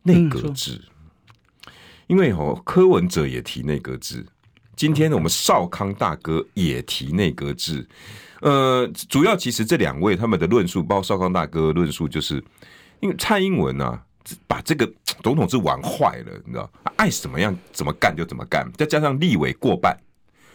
[0.02, 0.80] 内阁制。
[2.06, 4.24] 因为哦，柯文哲也提内阁制，
[4.76, 7.86] 今天我们少康大哥也提内阁制，
[8.40, 12.42] 呃，主要其实这两位他们的论述，包括少康大哥论述，就是
[13.00, 14.00] 因为蔡英文啊，
[14.46, 14.88] 把这个
[15.22, 19.98] 总统制玩坏了，你知道，爱怎么样怎么干就怎么干，再加上立委过半，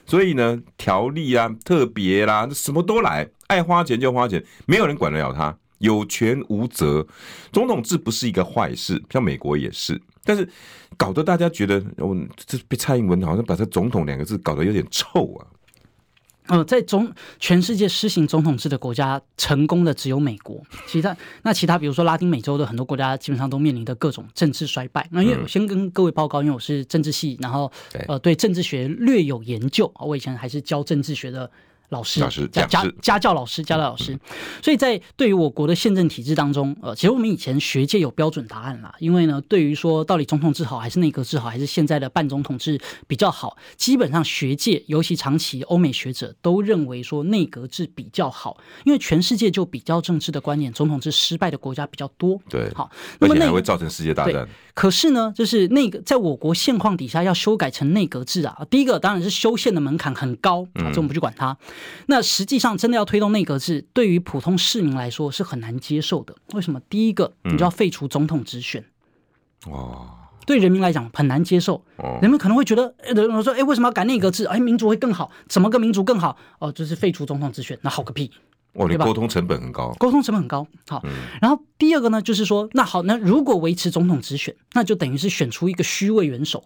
[0.05, 7.05] 所以呢，条例啊、特别啦，什么都来，爱花钱就花钱，没有人管得了他，有权无责，
[7.51, 10.01] 总统制不是一个坏事，像美国也是。
[10.23, 10.47] 但是
[10.97, 15.47] 搞得大家觉得，我这被蔡英文好像把这“总统”两个字搞得有点臭啊。
[16.47, 20.61] 呃，在总全世界施行总统制的国家，成功的只有美国。
[20.87, 25.07] 其他那其他，比如说拉丁美洲的很多国家，基本上都面临的各种政治衰败。
[25.11, 27.71] 那因为我先跟各位报告，因为我是政治系，然后
[28.07, 29.89] 呃对政治学略有研究。
[29.99, 31.49] 我以前还是教政治学的。
[31.91, 34.17] 老师，家家家教老师，家教老师。
[34.63, 38.95] 所以在对于我国的宪政体制当中，呃，其实我们以前学界有标准答案啦。
[38.99, 52.39] 因为呢，对于说到底总统制好还是内阁制好，还是现在的半总统制比较好，基本上学界尤其长期欧美学者都认为说内阁制比较好，因为全世界就比较政治的观念，总统制失败的国家比较多。
[52.49, 54.47] 对，好，那么还会造成世界大战。
[54.73, 61.57] 可是呢，就是那个在我国现况底下要修改成内阁制啊，第一个当然是修宪的门槛很高啊，这我们不去管它。
[62.07, 66.35] 那实际上真的要推动内阁制，对于普通市民来说是很难接受的。
[66.53, 66.79] 为什么？
[66.89, 68.83] 第一个，你就要废除总统直选。
[69.67, 70.09] 哦，
[70.45, 71.83] 对人民来讲很难接受。
[72.21, 72.93] 人们可能会觉得，
[73.33, 74.45] 我说，哎，为什么要改内阁制？
[74.45, 75.31] 哎，民主会更好？
[75.47, 76.37] 怎么个民主更好？
[76.59, 78.31] 哦，就是废除总统直选，那好个屁！
[78.73, 80.65] 哦，你沟通成本很高，沟通成本很高。
[80.87, 81.03] 好，
[81.41, 86.63] 然后第二个呢，就是说，那好，那如果维持总统直选，那就等于是选出一个虚位元首，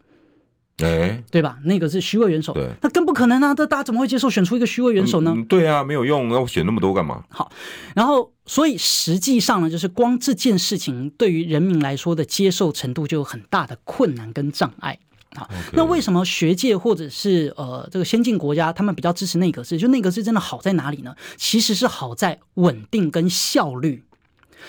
[0.84, 1.58] 哎，对吧？
[1.64, 3.56] 那个是虚位元首，对，那更不可能啊！
[3.56, 5.34] 这大家怎么会接受选出一个虚位元首呢？
[5.48, 7.24] 对啊，没有用，要选那么多干嘛？
[7.30, 7.50] 好，
[7.96, 15.00] 然后所以实际上呢，就是光这件事情对于人民来说的接受程度就有很大的困难跟障碍。
[15.34, 19.78] 好.那为什么学界或者是呃这个先进国家他们比较支持内阁制？
[19.78, 21.16] 就内阁制真的好在哪里呢？
[21.38, 24.04] 其实是好在稳定跟效率。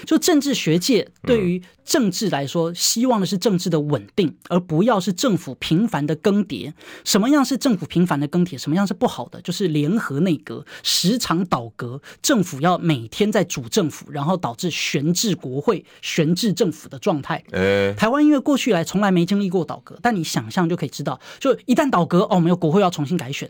[0.05, 6.73] 就政治学界对于政治来说，希望的是政治的稳定，而不要是政府频繁的更迭。
[7.05, 8.59] 什么样是政府频繁的更迭？
[8.59, 9.41] 什么样是不好的？
[9.43, 17.43] 就是联合内阁时常倒阁，政府要每天在主政府，然后导致悬置国会、悬置政府的状态。
[17.53, 23.49] 呃，台湾因为过去来从来没经历过倒阁，但你想象就可以知道，就一旦倒阁哦，没有国会要重新改选。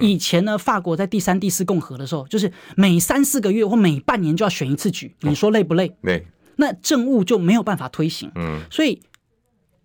[0.00, 5.81] 以前呢，法国在第三、第四共和的时候，就是每三四个月或每半年就要选一次举，你说累不累？
[6.02, 6.26] 累。
[6.56, 9.00] 那政务就没有办法推行，嗯，所以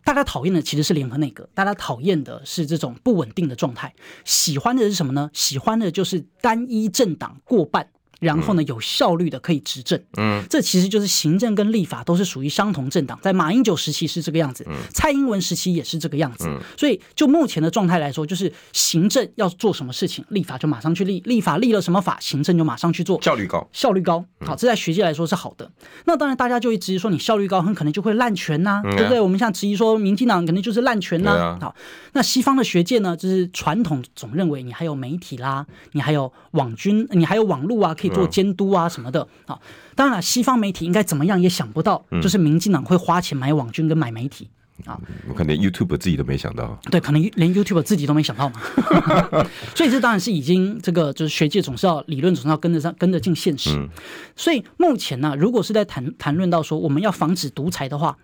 [0.04, 5.30] 大家讨厌的其实是联合内阁，大家讨厌的是这种不稳定的状态，喜欢的是什么呢？
[5.34, 7.90] 喜欢的就是单一政党过半。
[8.20, 25.70] 然后呢，有效率的可以执政，嗯，这其实就是行政跟立法都是属于相同政党，在马英九时期是这个样子，嗯，蔡英文时期也是这个样子，嗯，所以就目前的状态来说，就是行政要做什么事情，立法就马上去立，立法立了什么法，行政就马上去做，效率高，效率高，好，这在学界来说是好的。
[26.06, 29.22] 那当然，大家就会质疑说，你效率高，很可能就会滥权呐，对不对？
[29.22, 31.76] 我们像质疑说，民进党肯定就是滥权呐，好，
[32.14, 38.88] 那西方的学界呢，就是传统总认为你还有媒体啦，你还有网军，你还有网络啊，可以做监督啊。
[38.88, 39.60] 什么的啊？
[39.96, 44.50] 当然了，西方媒体应该怎么样也想不到，就是民进党会花钱买网军跟买媒体
[44.86, 45.00] 啊！
[45.28, 48.62] 我可能 YouTube 自己都没想到，对，可能连 YouTube 自己都没想到嘛。
[49.76, 53.90] 所以这当然是已经这个就是学界总是要理论总是要跟得上跟得进现实。
[54.36, 58.18] 所以目前呢，如果是在谈谈论到说我们要防止独裁的话，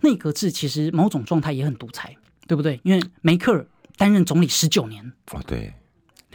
[0.00, 2.80] 内阁制其实某种状态也很独裁，对不对？
[2.84, 5.74] 因为梅克尔担任总理十九年哦，对。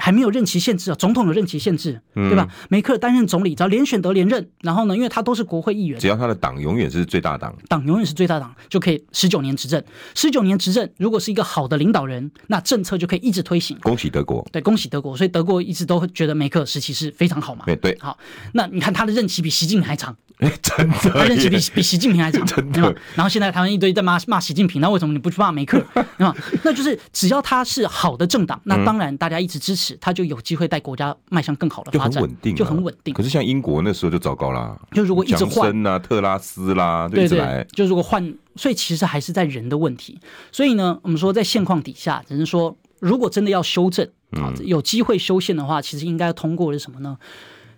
[0.04, 2.46] 还没有任期限制啊，总统有任期限制，对吧？
[2.68, 9.82] 梅克尔担任总理，只要连选得连任，然后呢，因为他都是国会议员，只要他的党永远是最大党，党永远是最大党，就可以十九年执政。
[10.13, 13.78] 十九年执政，如果是一个好的领导人，那政策就可以一直推行。
[13.80, 15.16] 恭喜德国，对，恭喜德国。
[15.16, 17.63] 所以德国一直都觉得梅克尔时期是非常好嘛。
[17.66, 18.18] 对对，好，
[18.52, 22.94] 那你看他的任期比习近平还长，哎， 真的，他任期比比习近平还长， 真的。
[23.16, 26.06] 然后现在台湾一堆在骂骂习近平，那为什么你不去骂梅克尔？
[26.28, 30.63] 啊，那就是只要他是好的政党，那当然大家一直支持，他就有机会。
[30.73, 33.13] 带国家迈向更好的发展，就很稳定，就很稳定。
[33.13, 40.19] 可是像英国那时候就糟糕啦，就如果一直换啊，特拉斯啦，对对，就如果换，所以其实还是在人的问题。
[40.51, 47.19] 所以呢，我们说在现况底下，只能说如果真的要修正啊，有机会修宪的话，其实应该通过的是什么呢？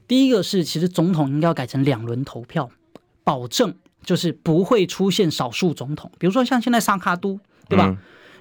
[0.08, 2.70] 第一个是，其实总统应该要改成两轮投票，
[3.26, 3.74] 保证
[4.06, 7.98] 就是不会出现少数总统，比如说像现在萨卡都，对吧？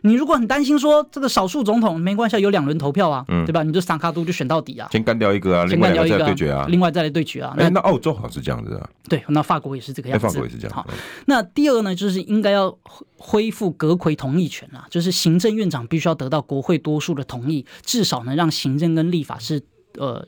[0.07, 3.63] 你如果很担心说这个少数总统没关系，有两轮投票啊，对吧？
[3.63, 7.55] 你就萨卡都就选到底啊，先干掉一个啊，另外再对决啊，另外再来对决啊。
[7.57, 10.77] 哎，那澳洲好像是这样子啊，对，那法国也是这个样子，法国也是这样。
[10.77, 10.87] 好，
[11.25, 12.77] 那第二呢，就是应该要
[13.17, 19.63] 恢复阁揆同意权啊，就是行政院长必须要得到国会多数的同意，至少能让行政跟立法是
[19.97, 20.23] 呃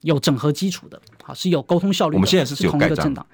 [0.00, 2.16] 有整合基础的，好，是有沟通效率的。
[2.16, 3.24] 我们现在是有同一个政党。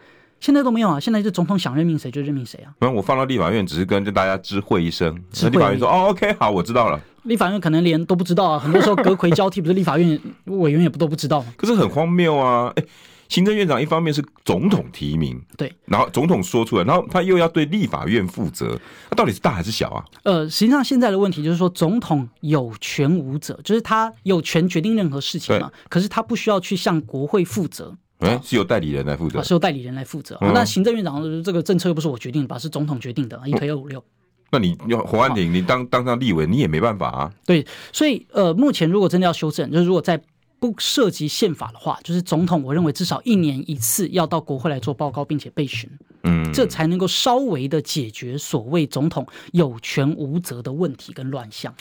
[0.46, 1.00] 现在都没有啊！
[1.00, 2.70] 现在是总统想任命谁就任命谁啊。
[2.78, 5.12] 不然我放到立法院，只是跟大家知会一声。
[5.42, 8.56] 那立法院说：“哦，OK，好，我知道了。”立法院可能连都不知道啊。
[8.56, 11.52] 很多时候阁揆交替，不是立法院委员也不都不知道吗？
[11.56, 12.72] 可是很荒谬啊！
[12.76, 12.84] 哎，
[13.28, 18.78] 行政院长一方面是总统提名，对，然后总统说出来，然后他又要对立法院负责，
[19.10, 20.04] 那到底是大还是小啊？
[20.22, 27.96] 呃，实际上现在的问题就是说，总统有权无责，就是他有权决定任何事情嘛，可是他不需要去向国会负责。
[28.18, 30.38] 哎，是由代理人来负责，是由代理人来负责。
[30.40, 32.58] 那行政院长这个政策又不是我决定的吧？
[32.58, 34.02] 是总统决定的，一推二五六。
[34.50, 37.32] 那你要侯安霆，你当当上立委，你也没办法啊。
[37.44, 40.22] 对，所以呃，目前如果真的要修正，就是如果在
[40.58, 45.90] 不涉及宪法的话，就是总统，我认为至少一年一次要到国会来做报告，并且备询，
[46.22, 51.74] 嗯，这才能够稍微的解决所谓总统有权无责的问题跟乱象。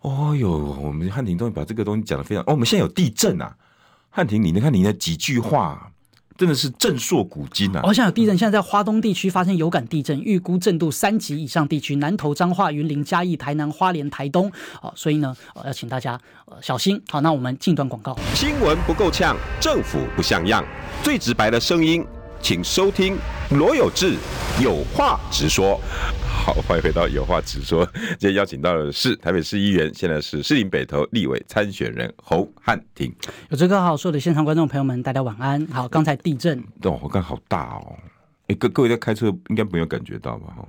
[0.00, 3.54] 哦哟，我们汉庭终于把这个东西讲的非常哦，我们现在有地震啊，
[4.12, 5.88] 汉庭，你你看你那几句话。
[6.34, 7.82] 真的是震烁古今啊！
[7.82, 14.50] 好像有地震，现在在花东地区发生有感地震，预估震度三级以上地区，南投、彰化、云林、嘉义、台南、花莲、台东。
[14.80, 17.00] 啊，所以呢，要请大家呃小心。
[17.10, 18.18] 好，那我们进段广告。
[18.34, 20.64] 新闻不够呛，政府不像样，
[21.04, 22.04] 最直白的声音，
[22.42, 23.16] 请收听
[23.52, 24.16] 罗有志
[24.60, 25.80] 有话直说。
[26.26, 27.88] 好，欢迎回到有话直说。
[27.94, 33.14] 今天邀请到的是台北市议员，现在是士林北投立委参选人侯汉廷。
[33.50, 35.64] 有志哥好，所有的现场观众朋友们，大家晚安。
[35.68, 37.96] 好，刚才地震，哦，我看好大哦。
[38.48, 40.52] 哎，各各位在开车应该没有感觉到吧？
[40.56, 40.68] 哈，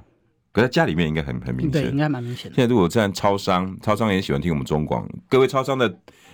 [0.52, 2.56] 可在家里面应该很很明显，对，应该蛮明显的。
[2.56, 5.92] 现在如果在超商，超商也喜欢听我们中广，各位超商的。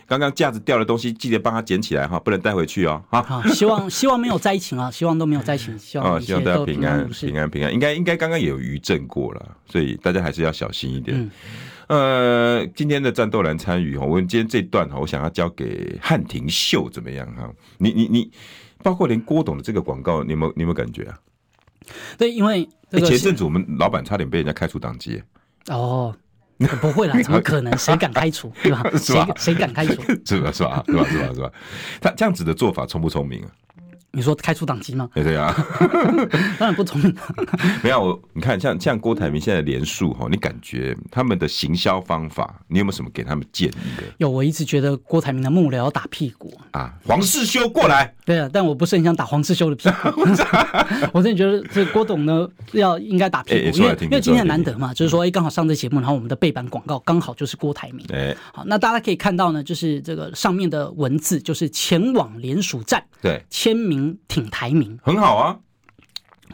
[0.10, 3.00] 刚刚架子掉的东西，记得帮他捡起来哈，不能带回去哦。
[3.12, 7.72] 好，希望希望没有灾情啊，希望都没有灾情，希望希望大家平安平安平安。
[7.72, 11.30] 应该应该刚刚也有余震过了，所以大家还是要小心一点。
[11.90, 17.48] 嗯、呃，今天的战斗蓝参与哈，我们今天这段哈，我想要交给汉廷秀怎么样哈？
[17.78, 18.32] 你你你，
[18.82, 21.20] 包括连郭董的这个广告，你有没有你有没有感觉啊？
[22.18, 25.22] 对，因为前阵子我们老板差点被人家开除党籍。
[25.68, 26.16] 哦。
[26.82, 27.76] 不会啦， 怎么可能？
[27.78, 28.84] 谁敢开除， 对吧？
[28.98, 30.02] 谁谁敢开除？
[30.26, 30.52] 是吧？
[30.52, 30.84] 是吧？
[30.86, 31.06] 是吧？
[31.10, 31.30] 是吧？
[31.34, 31.52] 是吧？
[32.02, 33.50] 他这样子的做法聪不聪明啊？
[34.12, 35.08] 你说开除党籍吗？
[35.14, 35.54] 对啊，
[36.58, 37.16] 当然不聪明。
[37.84, 44.04] 没有，我你看，像像郭台铭现在连署哈，你感觉他们的行销方法，你有没有什么给他们建议的？
[44.18, 48.12] 有，我一直觉得郭台铭的幕僚要打屁股啊，黄世修过来。
[48.26, 50.22] 对啊，但我不是很想打黄世修的屁股。
[51.14, 58.04] 我真的觉得这郭董呢，要应该打屁股，因为因为今天难得嘛，就是说，哎，刚好上这节目，然后我们的背板广告刚好就是郭台铭。
[58.12, 63.99] 哎，好，那大家可以看到呢，就是这个上面的文字，就是前往联署站，对，签名。
[64.28, 65.60] 挺台民很好啊，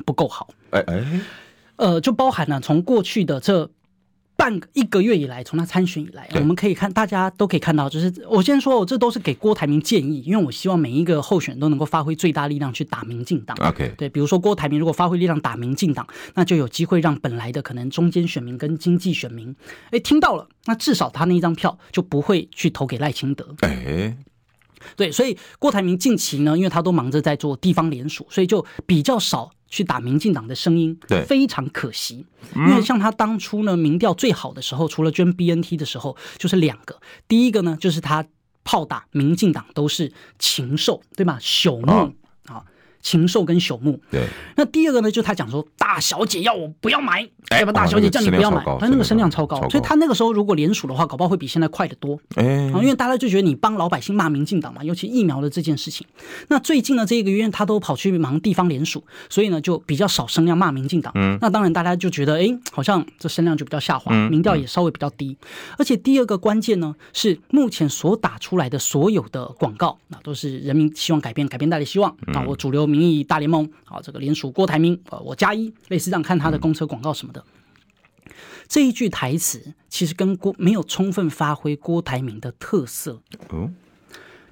[0.05, 0.49] 不够好。
[0.71, 1.21] 哎哎，
[1.77, 3.69] 呃，就包含了从过去的这
[4.37, 13.55] 半个一个月以来，从他参选以来，我们可以看，大家都可以看到，就是我先说，我这都是给郭台铭建议，因为我希望每一个候选人都能够发挥最大力量去打民进党。
[13.61, 19.55] OK，对，比如说郭台铭如果发挥力量打民进党，那就有机会让本来的可能中间选民跟经济选民，
[19.91, 23.55] 哎，听到了，那至少他那一张票就不会去投给赖清德。
[23.61, 24.17] 哎。
[24.95, 32.25] 对，所以郭台铭近期呢，因为他都忙着在做地方联署，所以就比较少去打民进党的声音，对，非常可惜。
[32.55, 38.25] 因为像他当初呢，民调最好的时候，除了捐 BNT 的时候，就是两个，第一个呢，就是他
[38.63, 41.37] 炮打民进党都是禽兽，对吧？
[41.41, 42.13] 朽木
[43.05, 44.25] 禽兽跟朽木，对。
[44.55, 47.71] 那第二个呢，就是他讲说大小姐要我不要买，对吧？
[47.71, 52.19] 大小姐叫你不要买，他那个声量超高，所以他那个时候如果联署的话，搞不好会比现在快得多。
[52.33, 56.07] 哎，因为大家就觉得你帮老百姓骂民进党嘛，尤其疫苗的这件事情。
[56.47, 61.13] 那最近呢，这一个月他都跑去忙地方联署，所以呢就比较少声量骂民进党。
[61.15, 65.37] 嗯，那当然大家就觉得，哎，好像这声量就比较下滑，民调也稍微比较低。
[65.77, 72.94] 而且第二个关键呢，是目前所打出来的所有的广告，那都是人民希望改变，改变带来希望啊，我主流。
[72.95, 77.43] 民意大联盟，好，这个联署郭台铭，呃，我加一，类似这样看他的公车广告什么的，
[78.25, 78.31] 嗯、
[78.67, 83.21] 这一句台词其实跟郭没有充分发挥郭台铭的特色。
[83.49, 83.69] 哦，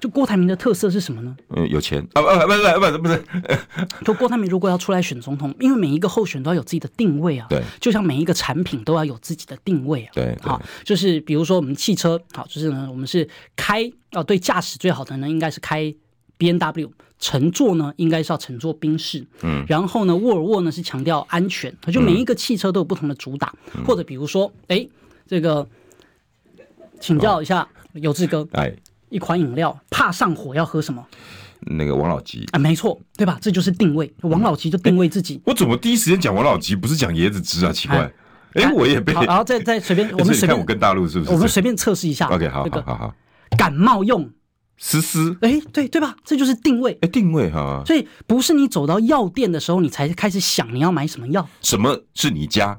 [0.00, 1.34] 就郭台铭的特色是什么呢？
[1.56, 2.06] 嗯，有钱。
[2.12, 3.24] 啊，不不不不是不是。
[4.04, 13.26] 就郭台铭如果要出来选总统，因为每一个候选都要有自己的定位啊，对，就像每一个产品都要有自己的定位啊，对，好，就是比如说我们汽车，好，就是呢，我们是
[13.56, 15.94] 开哦，对驾驶最好的呢，应该是开
[16.38, 16.90] BMW。
[17.20, 24.86] 乘坐呢，应该是要乘坐宾士，嗯，然后呢，沃尔沃呢是强调安全，就每一个汽车都有不同的主打，嗯、或者比如说，哎，
[25.26, 25.66] 这个，
[27.00, 28.70] 请教一下有志哥，哎，
[29.08, 31.06] 一款饮料怕上火要喝什么？
[31.60, 33.38] 那个王老吉啊，没错，对吧？
[33.40, 35.40] 这就是定位，王老吉就定位自己。
[35.46, 37.72] 我怎么第一时间讲王老吉，不是讲椰子汁啊？
[37.72, 38.12] 奇怪，
[38.52, 41.30] 哎，我也被，然后再再随便， 我们随便，我跟大陆是不是？
[41.30, 43.14] 我们随便测试一下，OK，好好好好，
[43.56, 44.28] 感冒用。
[44.76, 46.16] 思思，哎，对对吧？
[46.24, 47.82] 这就是定位，哎，定位哈。
[47.86, 51.48] 所以不是你走到药店的时候，你才开始想你要买什么药。
[51.60, 52.78] 什么是你家？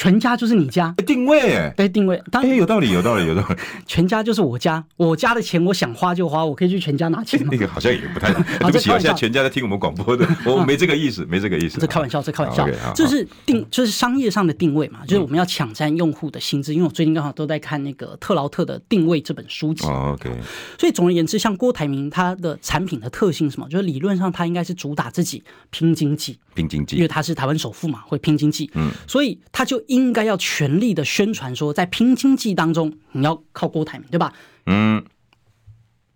[0.00, 3.54] 全家就是你家，定位哎，对，定位，当然有道理，有道理，有道理。
[3.84, 7.38] 全家就是我家，我家的钱我想花就花，我可以去全家拿钱。
[7.50, 11.78] 那 个好像也不太 对不起，现在全家在听我们广播的，我没这个意思，没这个意思。
[11.78, 16.72] 这开玩笑，这开玩笑，这是定，就是商业上的定位嘛，就是我们要抢占用户的心智。
[16.72, 19.86] 因为我最近刚好都在看那个特劳特的《定位》这本书籍。
[19.86, 20.30] OK。
[20.78, 23.68] 所以总而言之，像郭台铭他的产品的特性是什么？
[23.68, 28.70] 就是理论上他应该是主打自己拼经济，拼经济，因为他是台湾首富嘛，会拼经济。
[28.72, 30.80] 嗯，所以他就应该要全。
[30.80, 34.32] 力的宣传说，在拼经济当中，你要靠郭台铭，对吧？
[34.64, 35.04] 嗯，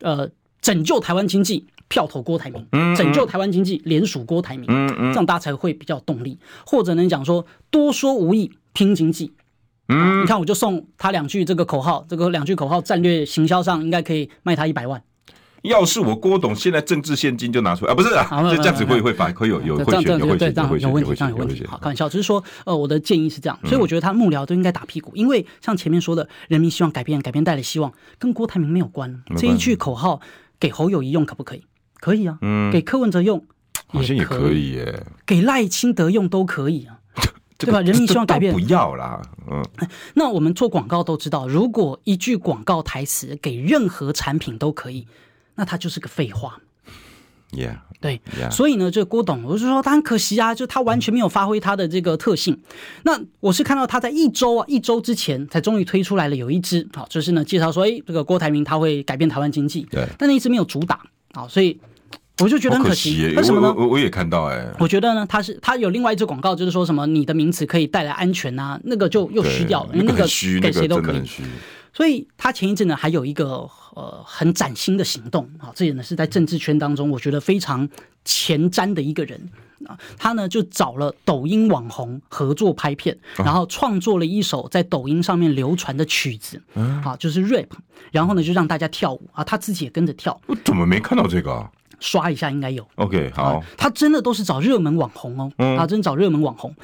[0.01, 0.31] 呃，
[0.63, 2.65] 拯救台湾经济，票投郭台铭；
[2.97, 4.65] 拯救台湾经济，联署郭台铭。
[4.71, 6.39] 嗯嗯，这样大家才会比较有动力。
[6.65, 9.35] 或者能，讲说多说无益，拼经济。
[9.89, 15.03] 嗯，你看我就送他两句这个口号，这个两句口号战略行销上应该可以卖他一百万。
[15.65, 21.67] 要是我郭董现在政治现金就拿出来啊，不是啊，这这样子会会反会有有会选有会选有会选有问题，这样有问题。
[21.67, 29.23] 好，开玩笑，只是说呃，我的建议是这样，所以我觉得他幕僚都应该打屁股，因为像前面说的，人民希望改变，改变带来希望，跟郭台铭没有关。
[29.39, 30.21] 这一句口号
[30.61, 31.65] 给侯友谊用可不可以？
[31.99, 33.43] 可以啊，嗯，给柯文哲用
[33.87, 36.99] 好像也可以耶，给赖清德用都可以啊，
[37.57, 37.81] 对吧？
[37.81, 39.65] 人民希望改变，不要啦，嗯。
[40.13, 45.07] 那我们做广告都知道，如果一句广告台词给任何产品都可以。
[45.57, 46.61] 那他就是个废话
[47.53, 48.51] ，Yeah，对，yeah.
[48.51, 52.61] 所以呢，这个郭董，我就说他很可惜啊，就他完全没有发挥他的这个特性。
[53.05, 61.01] 那我是看到他在一周啊，一周之前才终于推出来了有一支，好，就是呢介绍说，哎，这个郭台铭他会改变台湾经济，对，但那一支没有主打，
[61.33, 61.79] 好，所以
[62.41, 63.11] 我就觉得很可惜。
[63.11, 63.73] 可惜为什么呢？
[63.77, 70.27] 我我也看到，哎，我觉得呢，他是他有另外一支广告，就是说什么你的名词可以带来安全啊，那个就又虚掉了，那个
[70.61, 71.23] 给谁都可以。
[71.95, 77.89] 所以他前一阵呢，还有一个呃很崭新的行动啊，这也呢是在政治圈当中，我觉得非常
[78.25, 79.49] 前瞻的一个人
[79.87, 79.97] 啊。
[80.19, 87.69] 他呢就找了抖音网红合作拍片，然后创作了一首在抖音上面流传的曲子啊，就是 rap，
[88.11, 90.39] 然后呢就让大家跳舞啊，他自己也跟着跳。
[90.47, 91.71] 我怎么没看到这个？
[92.01, 92.87] 刷一下应该有。
[92.97, 96.75] OK，好，他真的都是找热门网红哦，他真找热门网红。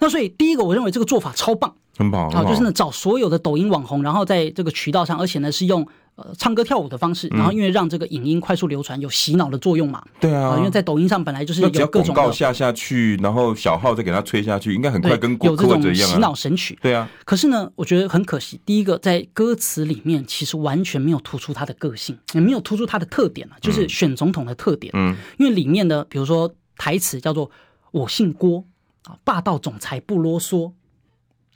[0.00, 1.72] 那所以第一个，我认为这个做法超棒。
[1.96, 5.86] 很棒，好，就是呢，找所有的抖音网红，然后在这个渠道上，而且呢是用
[6.16, 10.04] 呃唱歌跳舞的方式，然后因为让这个影音快速流传，有洗脑的作用嘛。
[10.20, 16.78] 对啊，因为在抖音上本来就是有各种广告下下去，然后小号再给他吹下去，应该很快跟有这种洗脑神曲。
[16.82, 24.92] 对啊，可是呢，我觉得很可惜，第一个在歌词里面其实完全没有突出他的个性，也没有突出他的特点啊，就是选总统的特点。
[24.94, 27.50] 嗯，因为里面的，比如说台词叫做
[27.92, 28.64] “我姓郭
[29.04, 30.72] 啊，霸道总裁不啰嗦”。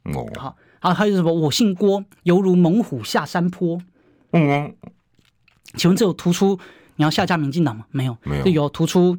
[0.05, 0.57] 哦，好。
[0.80, 1.30] 啊，还有什么？
[1.32, 3.78] 我姓郭，犹如猛虎下山坡。
[4.32, 4.74] 嗯，
[5.74, 6.59] 请问这有突出
[6.96, 7.84] 你要下架民进党吗？
[7.90, 8.46] 没有，没有。
[8.46, 9.18] 有突出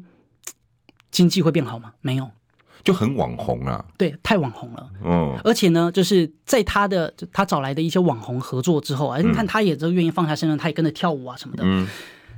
[1.12, 1.92] 经济会变好吗？
[2.00, 2.28] 没有，
[2.82, 3.84] 就很网红啊。
[3.96, 4.90] 对，太网红了。
[5.04, 11.62] 嗯，而且呢，就是在他的他找来的一些网红合作之后啊，你看他也都愿意放下身段，他也跟着跳舞啊什么的。
[11.64, 11.86] 嗯。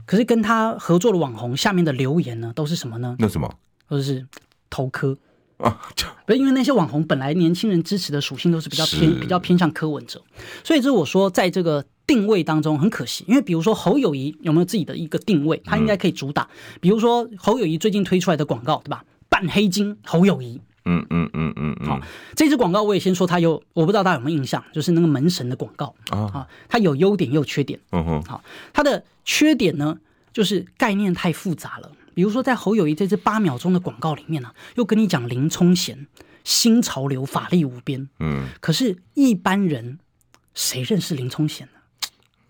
[0.05, 3.17] 可是跟他合作的网红下面的留言呢，都是什么呢？
[3.19, 3.51] 那什么？
[3.89, 4.27] 都是
[4.69, 5.17] 投柯。
[5.59, 5.81] 啊，
[6.27, 10.21] 不是因为那些网红本来年轻人支持的属性都是比较偏比较偏向柯文哲，
[10.65, 13.25] 所以这是我说在这个定位当中很可惜。
[13.29, 16.49] 因为比如说侯友谊有没有自己的一个定位，他应该可以主打。
[16.81, 19.05] 比如说侯友谊最近推出来的广告，对吧？
[19.29, 22.01] 扮黑金侯友谊，嗯嗯嗯嗯，好，
[22.37, 27.79] 这支广告我也先说它有，我不知道大家有没有印象，就是那个门神的广告啊，它有优点也有缺点。
[27.93, 28.43] 嗯哼，好，
[28.73, 29.97] 它的缺点呢，
[30.33, 31.91] 就是概念太复杂了。
[32.15, 36.07] 比如说，在侯友谊这支八秒钟的广告里面呢、啊，又跟你讲林冲贤
[36.45, 39.99] 新潮流法力无边，嗯，可是一般人
[40.55, 42.09] 谁认识林冲贤呢？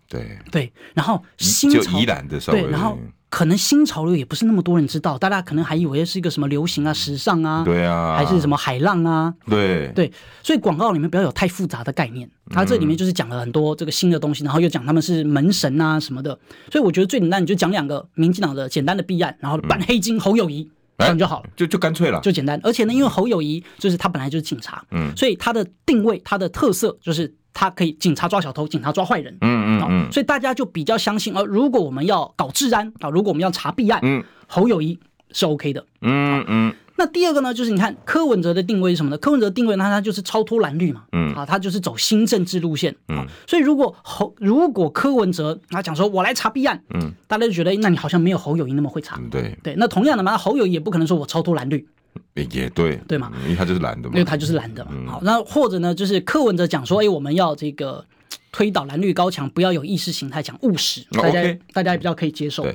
[0.09, 0.39] 对。
[0.51, 2.99] 对，然后新潮就的时候，对，然后
[3.35, 9.89] 可能新潮流也不是那么多人知道，大家可能还以为是一个什么流行啊、时尚啊，对啊，还是什么海浪啊，对。
[9.89, 16.39] 对，所以广告里面不要有太复杂的概念，它这里面就是讲了很多这个新的东西，然后又讲他们是门神啊什么的，
[16.71, 22.61] 所以我觉得最简单你就讲两个民进党的简单的弊案，然后扮黑金侯友宜，这样就好了，就就干脆了，就简单。
[22.63, 27.35] 而且呢，因为侯友谊就是他本来就是警察，嗯，所以他的定位、他的特色就是。
[27.57, 31.33] 他可以警察抓小偷，警察抓坏人，嗯嗯嗯，所以大家就比较相信。
[31.33, 34.99] 呃如果我们要搞治安啊，如果我们要查弊案，嗯，侯友谊
[35.31, 36.75] 是 OK 的，嗯嗯。
[37.05, 39.19] 那第二个呢，就是你看柯文哲的定位是什么呢？
[39.19, 43.27] 柯文哲定位，那他就是超脱蓝绿嘛，嗯啊，他就是走新政治路线，嗯。
[43.47, 49.75] 所以如果侯如果柯文哲他讲说我来查弊案，嗯，大家就觉得那你好像没有侯友宜那么会查，对对。
[49.77, 51.87] 那同样的嘛，侯友宜也不可能说我超脱蓝绿。
[52.35, 53.31] 也对，对嘛？
[53.45, 55.13] 因为他就是蓝的嘛，因为他就是蓝的嘛。
[55.13, 58.05] 好，那或者呢，就是柯文哲讲说，哎，我们要这个
[58.51, 62.67] 推倒蓝绿高墙，不要有意识形态，讲务实，大家大家也比较可以接受。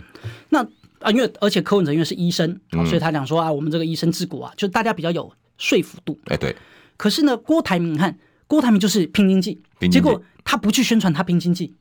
[0.50, 0.66] 那
[1.00, 6.20] 啊，因为而且柯文哲因为是医生，所以他讲说啊，我们这个医生治国啊，就大家比较有说服度。
[6.26, 6.56] 哎，对。
[6.98, 11.74] 可是呢，郭台铭，你看郭台铭就是拼经济，结果他不去宣传他拼经济，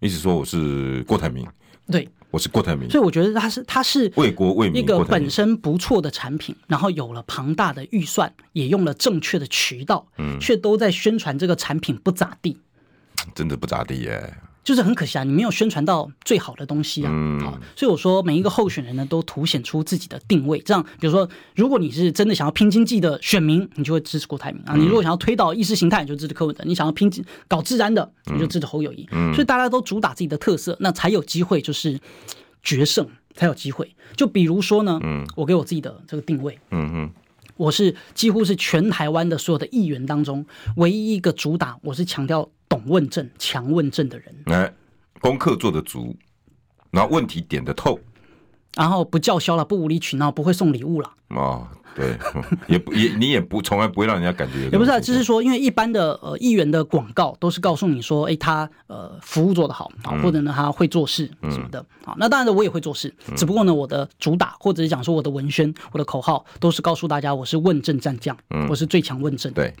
[0.00, 1.46] 意思说我是郭台铭，
[1.90, 2.08] 对。
[2.30, 12.58] 我是郭台铭，所以我觉得他是他是为国为民，一个本身不错的产品，然后有了庞大的预算，也用了正确的渠道，嗯，却都在宣传这个产品不咋地，
[13.34, 14.34] 真的不咋地耶。
[14.64, 17.10] 就是很可惜啊，你没有宣传到最好的东西啊。
[17.12, 20.58] 嗯、好，所以我说每一个候选人呢，都凸显出自己的定位。
[20.60, 27.10] 这样，比如说，如果你是真的想要拼经济的选民，你就会支持郭台铭啊；你如果想要推倒意识形态，你就支持柯文哲；你想要拼
[27.46, 29.08] 搞自然的，你就支持侯友谊。
[29.12, 31.98] 嗯、所以大家都主打自己的特色，那才有机会就是
[32.62, 33.94] 决胜，才有机会。
[34.16, 37.10] 就比如说呢，嗯，我给我自己的这个定位，嗯嗯，
[37.58, 40.46] 我是几乎是全台湾的所有的议员当中
[40.76, 42.48] 唯一一个主打，我是强调。
[42.70, 44.70] 懂问政、强问政的人，哎，
[45.22, 46.14] 功课做得足，
[46.90, 47.98] 然后问题点得透，
[48.76, 51.10] 然后不叫嚣了，不无理取闹，不会送礼物了。
[51.28, 51.66] 哦，
[51.98, 52.16] 对，
[52.68, 62.14] 也不也你也不从来不会让人家感觉，也不是、啊，就是说，因为一般的呃议员的广告都是告诉你说，哎，他呃服务做得好啊，或者呢他会做事什么的啊。
[62.16, 68.36] 那当然了，我也会做事，只不过呢，我的主打或者是讲说我的文宣、我的口号都是告诉大家，我是问政战将，
[68.68, 69.52] 我是最强问政。
[69.52, 69.74] 对。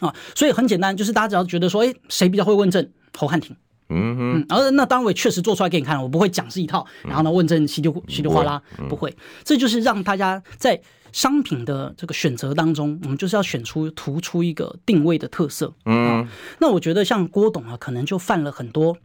[0.00, 3.54] 啊，所以很简单，就是大家只要觉得说，哎，谁比较会问政，侯汉廷，
[3.90, 10.80] 嗯哼，然后、嗯、那当然我也确实做出来给你看了，我不会讲是一套，然后呢问政稀里稀里哗啦，不会，不会，这就是让大家在
[11.12, 16.26] 商品的这个选择当中，我们就是要选出突出一个定位的特色，嗯，
[16.60, 18.96] 那我觉得像郭董啊，可能就犯了很多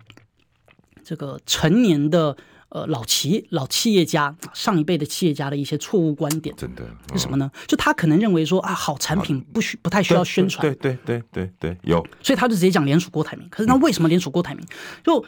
[1.03, 2.37] 这个成年的。
[2.69, 7.49] 呃，老企老企业家，上一辈的企业家的一些错误观点，真的是什么呢？
[7.67, 13.47] 就他可能认为说啊，好产品不需不太需要宣传，对对对对对，有，所以他就直接讲联署郭台铭。
[13.49, 14.65] 可是那为什么联署郭台铭？
[15.03, 15.23] 就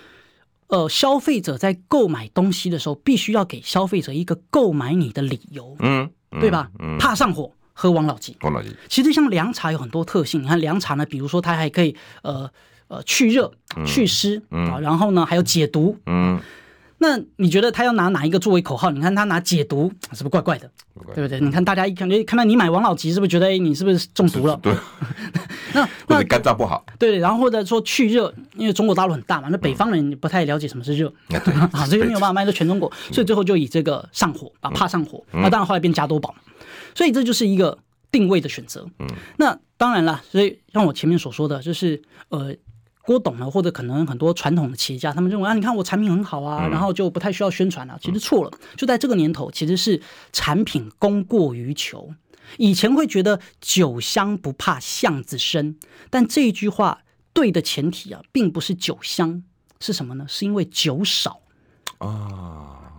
[0.68, 6.10] 呃，消费者在购买东西的时候，必须要给消费者一个购买你的理由，嗯，
[6.42, 6.70] 对吧？
[7.00, 8.36] 怕上火，喝王老吉。
[8.42, 12.52] 王老吉，其实像凉茶有很多特性，你看凉茶呢，比如说它还可以呃
[12.90, 13.54] 呃去热、
[13.86, 16.38] 去湿啊，然后呢还有解毒，嗯。
[17.00, 18.90] 那你觉得他要拿哪一个作为口号？
[18.90, 20.70] 你看他拿解毒， 是不是怪怪的？
[20.96, 21.40] 怪对不对？
[21.40, 24.60] 你看大家一看，看到你买王老吉，是不是觉得哎，你是不是中毒了？
[24.64, 24.74] 对。
[25.74, 26.84] 那 那肝脏不好。
[26.98, 31.08] 对，然后或者说去热，因为中国大陆很大嘛，那北方人不太了解什么是热。
[31.30, 35.24] 啊，对 啊，这个没有办法卖到全中国，所以最后就以这个上火啊，怕上火。
[35.32, 36.34] 那当然后来变加多宝，
[36.96, 37.78] 所以这就是一个
[38.12, 38.88] 定位的选择。
[38.98, 39.08] 嗯。
[39.38, 42.56] 那当然了，所以像我前面所说的，就是呃。
[43.08, 47.98] 郭董呢，或者可能很多传统的企业家，他们认为啊，你看我产品很好啊，然后就不太需要宣传了。
[48.02, 50.02] 其实错了，就在这个年头，其实是
[50.34, 52.14] 产品供过于求。
[52.58, 55.80] 以前会觉得酒香不怕巷子深，
[56.10, 57.00] 但这一句话
[57.32, 59.42] 对的前提啊，并不是酒香，
[59.80, 60.26] 是什么呢？
[60.28, 61.40] 是因为酒少
[62.00, 62.92] 啊，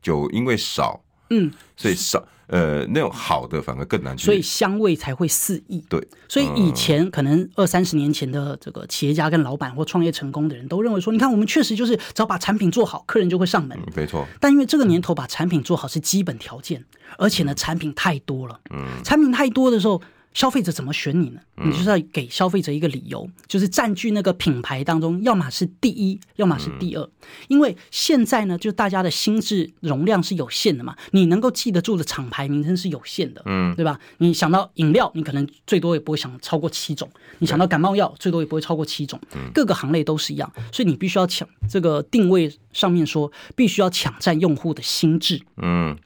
[0.00, 1.02] 酒因为少，
[1.32, 2.24] 嗯，所以少。
[2.48, 5.82] 呃，那种好的反而更难去，所以香味才会四溢。
[5.88, 13.78] 对，所以以前可能二三十年前的这个企业家跟老板或创业成功的人都认为说，你看我们确实就是只要把产品做好，客人就会上门。
[13.78, 14.26] 嗯，没错。
[14.38, 16.84] 但因为这个年头把产品做好是基本条件，
[17.16, 18.60] 而且呢，产品太多了。
[18.68, 20.02] 嗯，产品太多的时候。
[20.34, 21.40] 消费者怎么选你呢？
[21.62, 27.08] 你就是要给消费者一个理由，就是占据那个品牌当中，要么是第一，要么是第二。
[27.48, 34.00] 因为现在呢，就大家的心智容量是有限的嘛，你能够记得住的厂牌名称是有限的，嗯，对吧？
[34.18, 37.06] 你想到饮料，你可能最多也不会想超过七种；
[37.38, 39.20] 你想到感冒药，最多也不会超过七种。
[39.52, 45.96] 各个行类都是一样，所以你必须要抢这个定位上面说，必须要抢占用户的心智，嗯，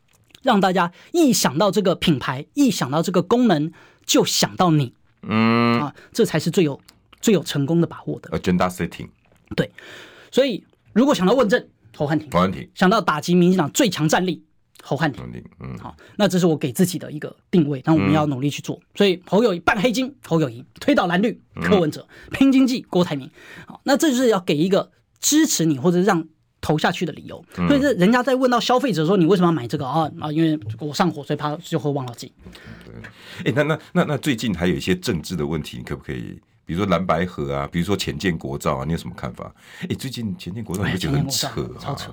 [0.43, 3.73] 让大家一想到这个品牌，一想到这个功能。
[4.07, 5.81] 就想到你，嗯。
[5.81, 6.81] 啊，这才是最有
[7.21, 8.31] 最有成功的把握的。
[8.31, 9.09] Agenda setting，
[9.55, 9.71] 对，
[10.31, 14.43] 所以如果想到问政，侯汉廷，侯汉廷，想到打击民进党最强战力，
[14.83, 15.23] 侯汉廷，
[15.61, 18.81] 嗯，好，那这是我给自己的一个定位，那我们要努力去做。
[18.95, 23.31] 所以侯友宜扮黑金，侯友宜推倒蓝绿，柯文哲拼经济，郭台铭，
[23.67, 24.91] 好，那这就是要给一个
[25.21, 26.27] 支持你或者让。
[26.63, 29.87] 投下去的理由，所以这人家在问到消费者说，你为什么要买这个？
[29.87, 30.11] 啊？
[30.19, 32.33] 啊，因为我上火，所以怕就喝王老吉。
[33.01, 36.41] 对，哎，那那那那最近还有一些政治的问题，你可不可以？
[36.65, 39.55] 比如说蓝白河啊，比如说潜舰国造啊，你有什么看法？
[39.83, 41.79] 哎，最近潜舰国造你不觉得很扯啊？
[41.79, 42.13] 超扯！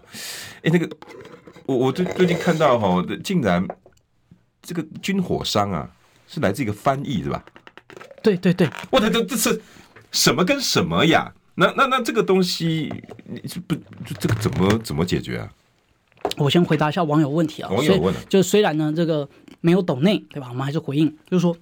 [0.61, 0.87] 哎，那个
[1.65, 3.67] 我我最最近看到哈，竟然
[4.61, 5.89] 这个军火商啊，
[6.27, 7.43] 是来自一个翻译，是吧？
[8.21, 9.59] 对对对，我的这这是
[10.11, 11.33] 什么跟什么呀？
[11.55, 12.93] 那那那这个东西，
[13.25, 13.75] 你不
[14.19, 15.49] 这个怎么怎么解决啊？
[16.37, 17.69] 我先回答一下网友问题啊。
[17.69, 19.27] 网友问了，就虽然呢这个
[19.61, 20.47] 没有抖内，对吧？
[20.49, 21.55] 我们还是回应，就是说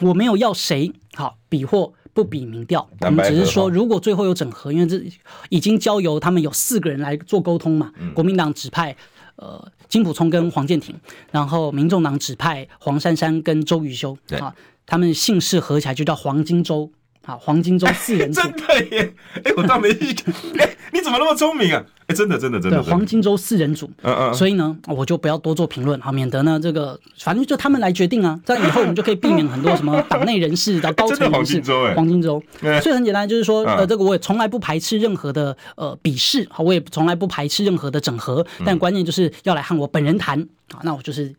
[0.00, 5.02] 我没有要谁好比或不比民调，我们只是说如果最后有整合，因为这
[5.48, 7.92] 已经交由他们有四个人来做沟通嘛。
[8.14, 8.96] 国民党指派
[9.36, 10.94] 呃金普聪跟黄建庭，
[11.30, 16.90] 然后民众党指派黄珊珊跟周瑜修啊，他们姓氏合起来就叫黄金周。
[17.24, 19.14] 好，黄金周四人、欸、真的耶！
[19.34, 21.84] 哎、欸，我倒没哎、欸，你怎么那么聪明啊？
[22.00, 31.62] 哎、欸，真的真的真的，对，黄金周四人组，嗯嗯，所以呢，我就不要多做评论啊，免得呢这个反正就他们来决定啊，这样以后我们就可以避免很多什么党内人士的高层人士。
[31.94, 32.42] 黄金周，
[32.82, 40.40] 所以很简单，就是说呃，这个我也从来不排斥任何的呃比试，好，我也从来不排斥任何的整合，但关键就是要来和我本人谈
[40.72, 41.32] 啊，那我就是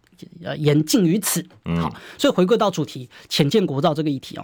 [0.46, 1.46] 呃言尽于此。
[1.82, 4.44] 好，所以回归到主题，浅见国造这个议题哦。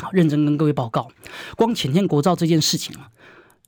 [0.00, 1.08] 好，认真跟各位报告，
[1.56, 3.10] 光潜舰国造这件事情啊，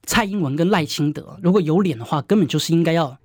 [0.04, 3.18] 蔡英文跟赖清德如果有脸的话，根本就是应该要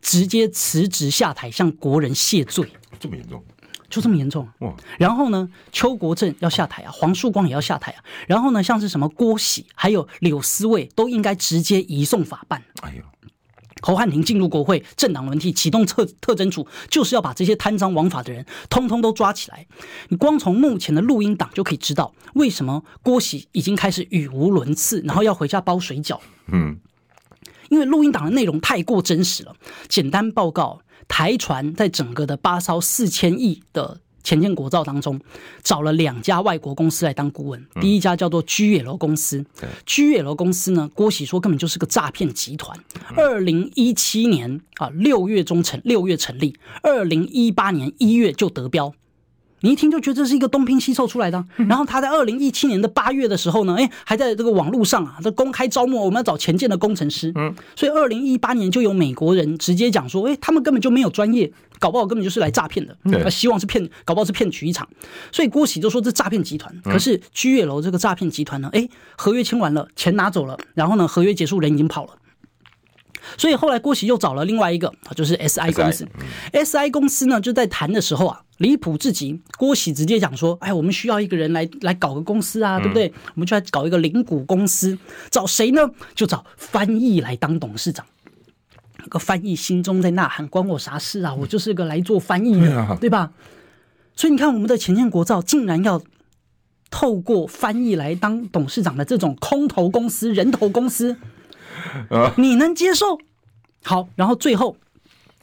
[0.00, 2.68] 直接辞职下台，向国人谢罪。
[3.00, 3.42] 这么严重？
[3.88, 4.48] 就这么严重？
[4.58, 4.74] 哇！
[4.98, 8.04] 然后呢，邱国正要下台啊，黄树光也要下台啊。
[8.26, 12.62] 然后呢，像是什么郭喜，还有柳思卫，都应该直接移送法办。
[12.82, 13.02] 哎呦！
[13.84, 19.66] 侯汉廷进入国会，政党轮替，启动特特征组，就是要把这些贪赃枉法的人通通都抓起来。
[20.08, 26.18] 你光从目前的录音档就可以知道，为什么郭喜已经开始语无伦次，然后要回家包水饺。
[26.50, 26.78] 嗯，
[27.68, 29.54] 因为录音档的内容太过真实了。
[29.86, 34.00] 简单报告，台船在整个的八艘四千亿的。
[34.24, 35.20] 潜舰国造当中，
[35.62, 37.64] 找了两家外国公司来当顾问。
[37.80, 39.44] 第一家叫做 GL 公司
[39.86, 42.76] ，GL 公司呢，郭喜说根本就是个诈骗集团。
[43.14, 48.92] 二零一七年啊六月中成，六月成立，二零一八年一月就得标。
[49.60, 51.42] 你一听就觉得这是一个东拼西凑出来的。
[51.56, 57.32] 然后他在二零一七年的八月的时候呢，哎，还在这个网络上啊，这公开招募我们要找前建的工程师。
[57.34, 61.50] 嗯，所以二零一八年就有美国人直接讲说，哎，他们根本就没有专业，
[61.84, 62.96] 搞不好根本就是来诈骗的。
[63.02, 64.88] 嗯，希望是骗，搞不好是骗取一场。
[65.30, 66.74] 所以郭喜就说这诈骗集团。
[66.82, 72.12] 可是居月楼这个诈骗集团呢，哎，合约签完了，钱拿走了，然后呢，合约结束，人已经跑了。
[73.36, 76.08] 所以后来郭喜又找了另外一个啊，就是 SI 公司。
[76.52, 79.38] SI 公司呢，就在谈的时候啊，离谱至极。
[79.58, 83.12] 郭喜直接讲说：“哎，我们需要一个人来来搞个公司啊，对不对？
[83.34, 84.98] 我们就来搞一个零股公司，
[85.30, 85.90] 找谁呢？
[86.14, 88.06] 就找翻译来当董事长。
[89.04, 91.34] 那个翻译心中在呐喊：关我啥事啊？
[91.34, 93.30] 我就是个来做翻译的，对吧？
[94.16, 96.02] 所以你看，我们的潜舰国造竟然要
[96.90, 101.16] 透过翻译来当董事长的这种空头公司、人头公司。”
[102.36, 103.18] 你能接受？
[103.82, 104.76] 好，然后最后，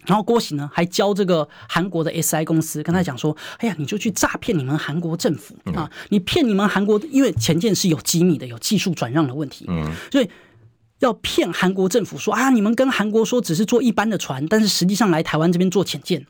[0.08, 5.92] 然后郭喜呢还教这个韩国的 SI 公司，跟他讲说：“哎呀，你就去诈骗你们韩国政府啊！
[6.10, 10.28] 你骗你们韩国，因为潜舰是有机密的，有技术转让的问题，嗯，所以
[11.02, 16.26] 要骗韩国政府说啊，你们跟韩国说只是做一般的船，但是实际上来台湾这边做潜舰。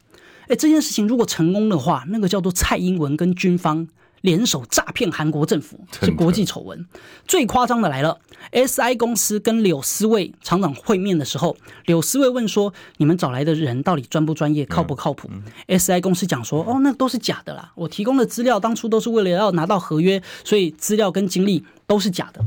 [0.47, 3.88] 哎，这件事情如果成功的话，那个叫做蔡英文跟军方。”
[4.22, 6.86] 联手诈骗韩国政府是国际丑闻，
[7.28, 8.19] 最夸张的来了。
[8.51, 11.57] SI 公司跟柳思卫厂长会面的时候，
[11.88, 15.28] 柳思卫问说：“你们找来的人到底专不专业，靠不靠谱？”
[15.67, 22.45] SI 公司讲说：“哦，那都是假的啦，我提供的资料当初都是为了要拿到合约，所以资料跟经历都是假的。”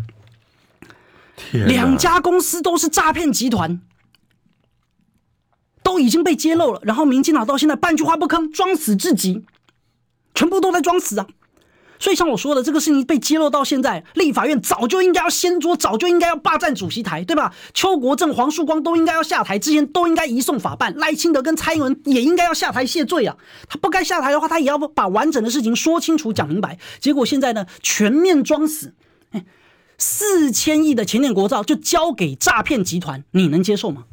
[1.53, 3.81] 两家公司都是诈骗集团，
[5.83, 6.81] 都已经被揭露了。
[6.85, 9.45] 然后民进党到现在半句话不吭，装死至极，
[10.35, 11.27] 全部都在装死啊！
[12.01, 17.55] 所以像我说的，这个事情被揭露到现在，立法院早就应该要掀桌，早就应该要霸占主席台，对吧？
[17.73, 20.95] 邱国正、黄树光都应该要下台，之前都应该移送法办。
[20.97, 23.37] 赖清德跟蔡英文也应该要下台谢罪啊！
[23.69, 26.79] 他不该下台的话，他也要把完整的事情说清楚、讲明白。
[27.01, 28.93] 结果现在呢，全面装死，
[29.99, 34.05] 四千亿的潜舰国造就交给诈骗集团，你能接受吗？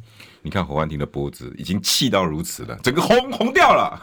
[0.44, 4.02] 你看侯汉廷的脖子已经气到如此了，整个红红掉了。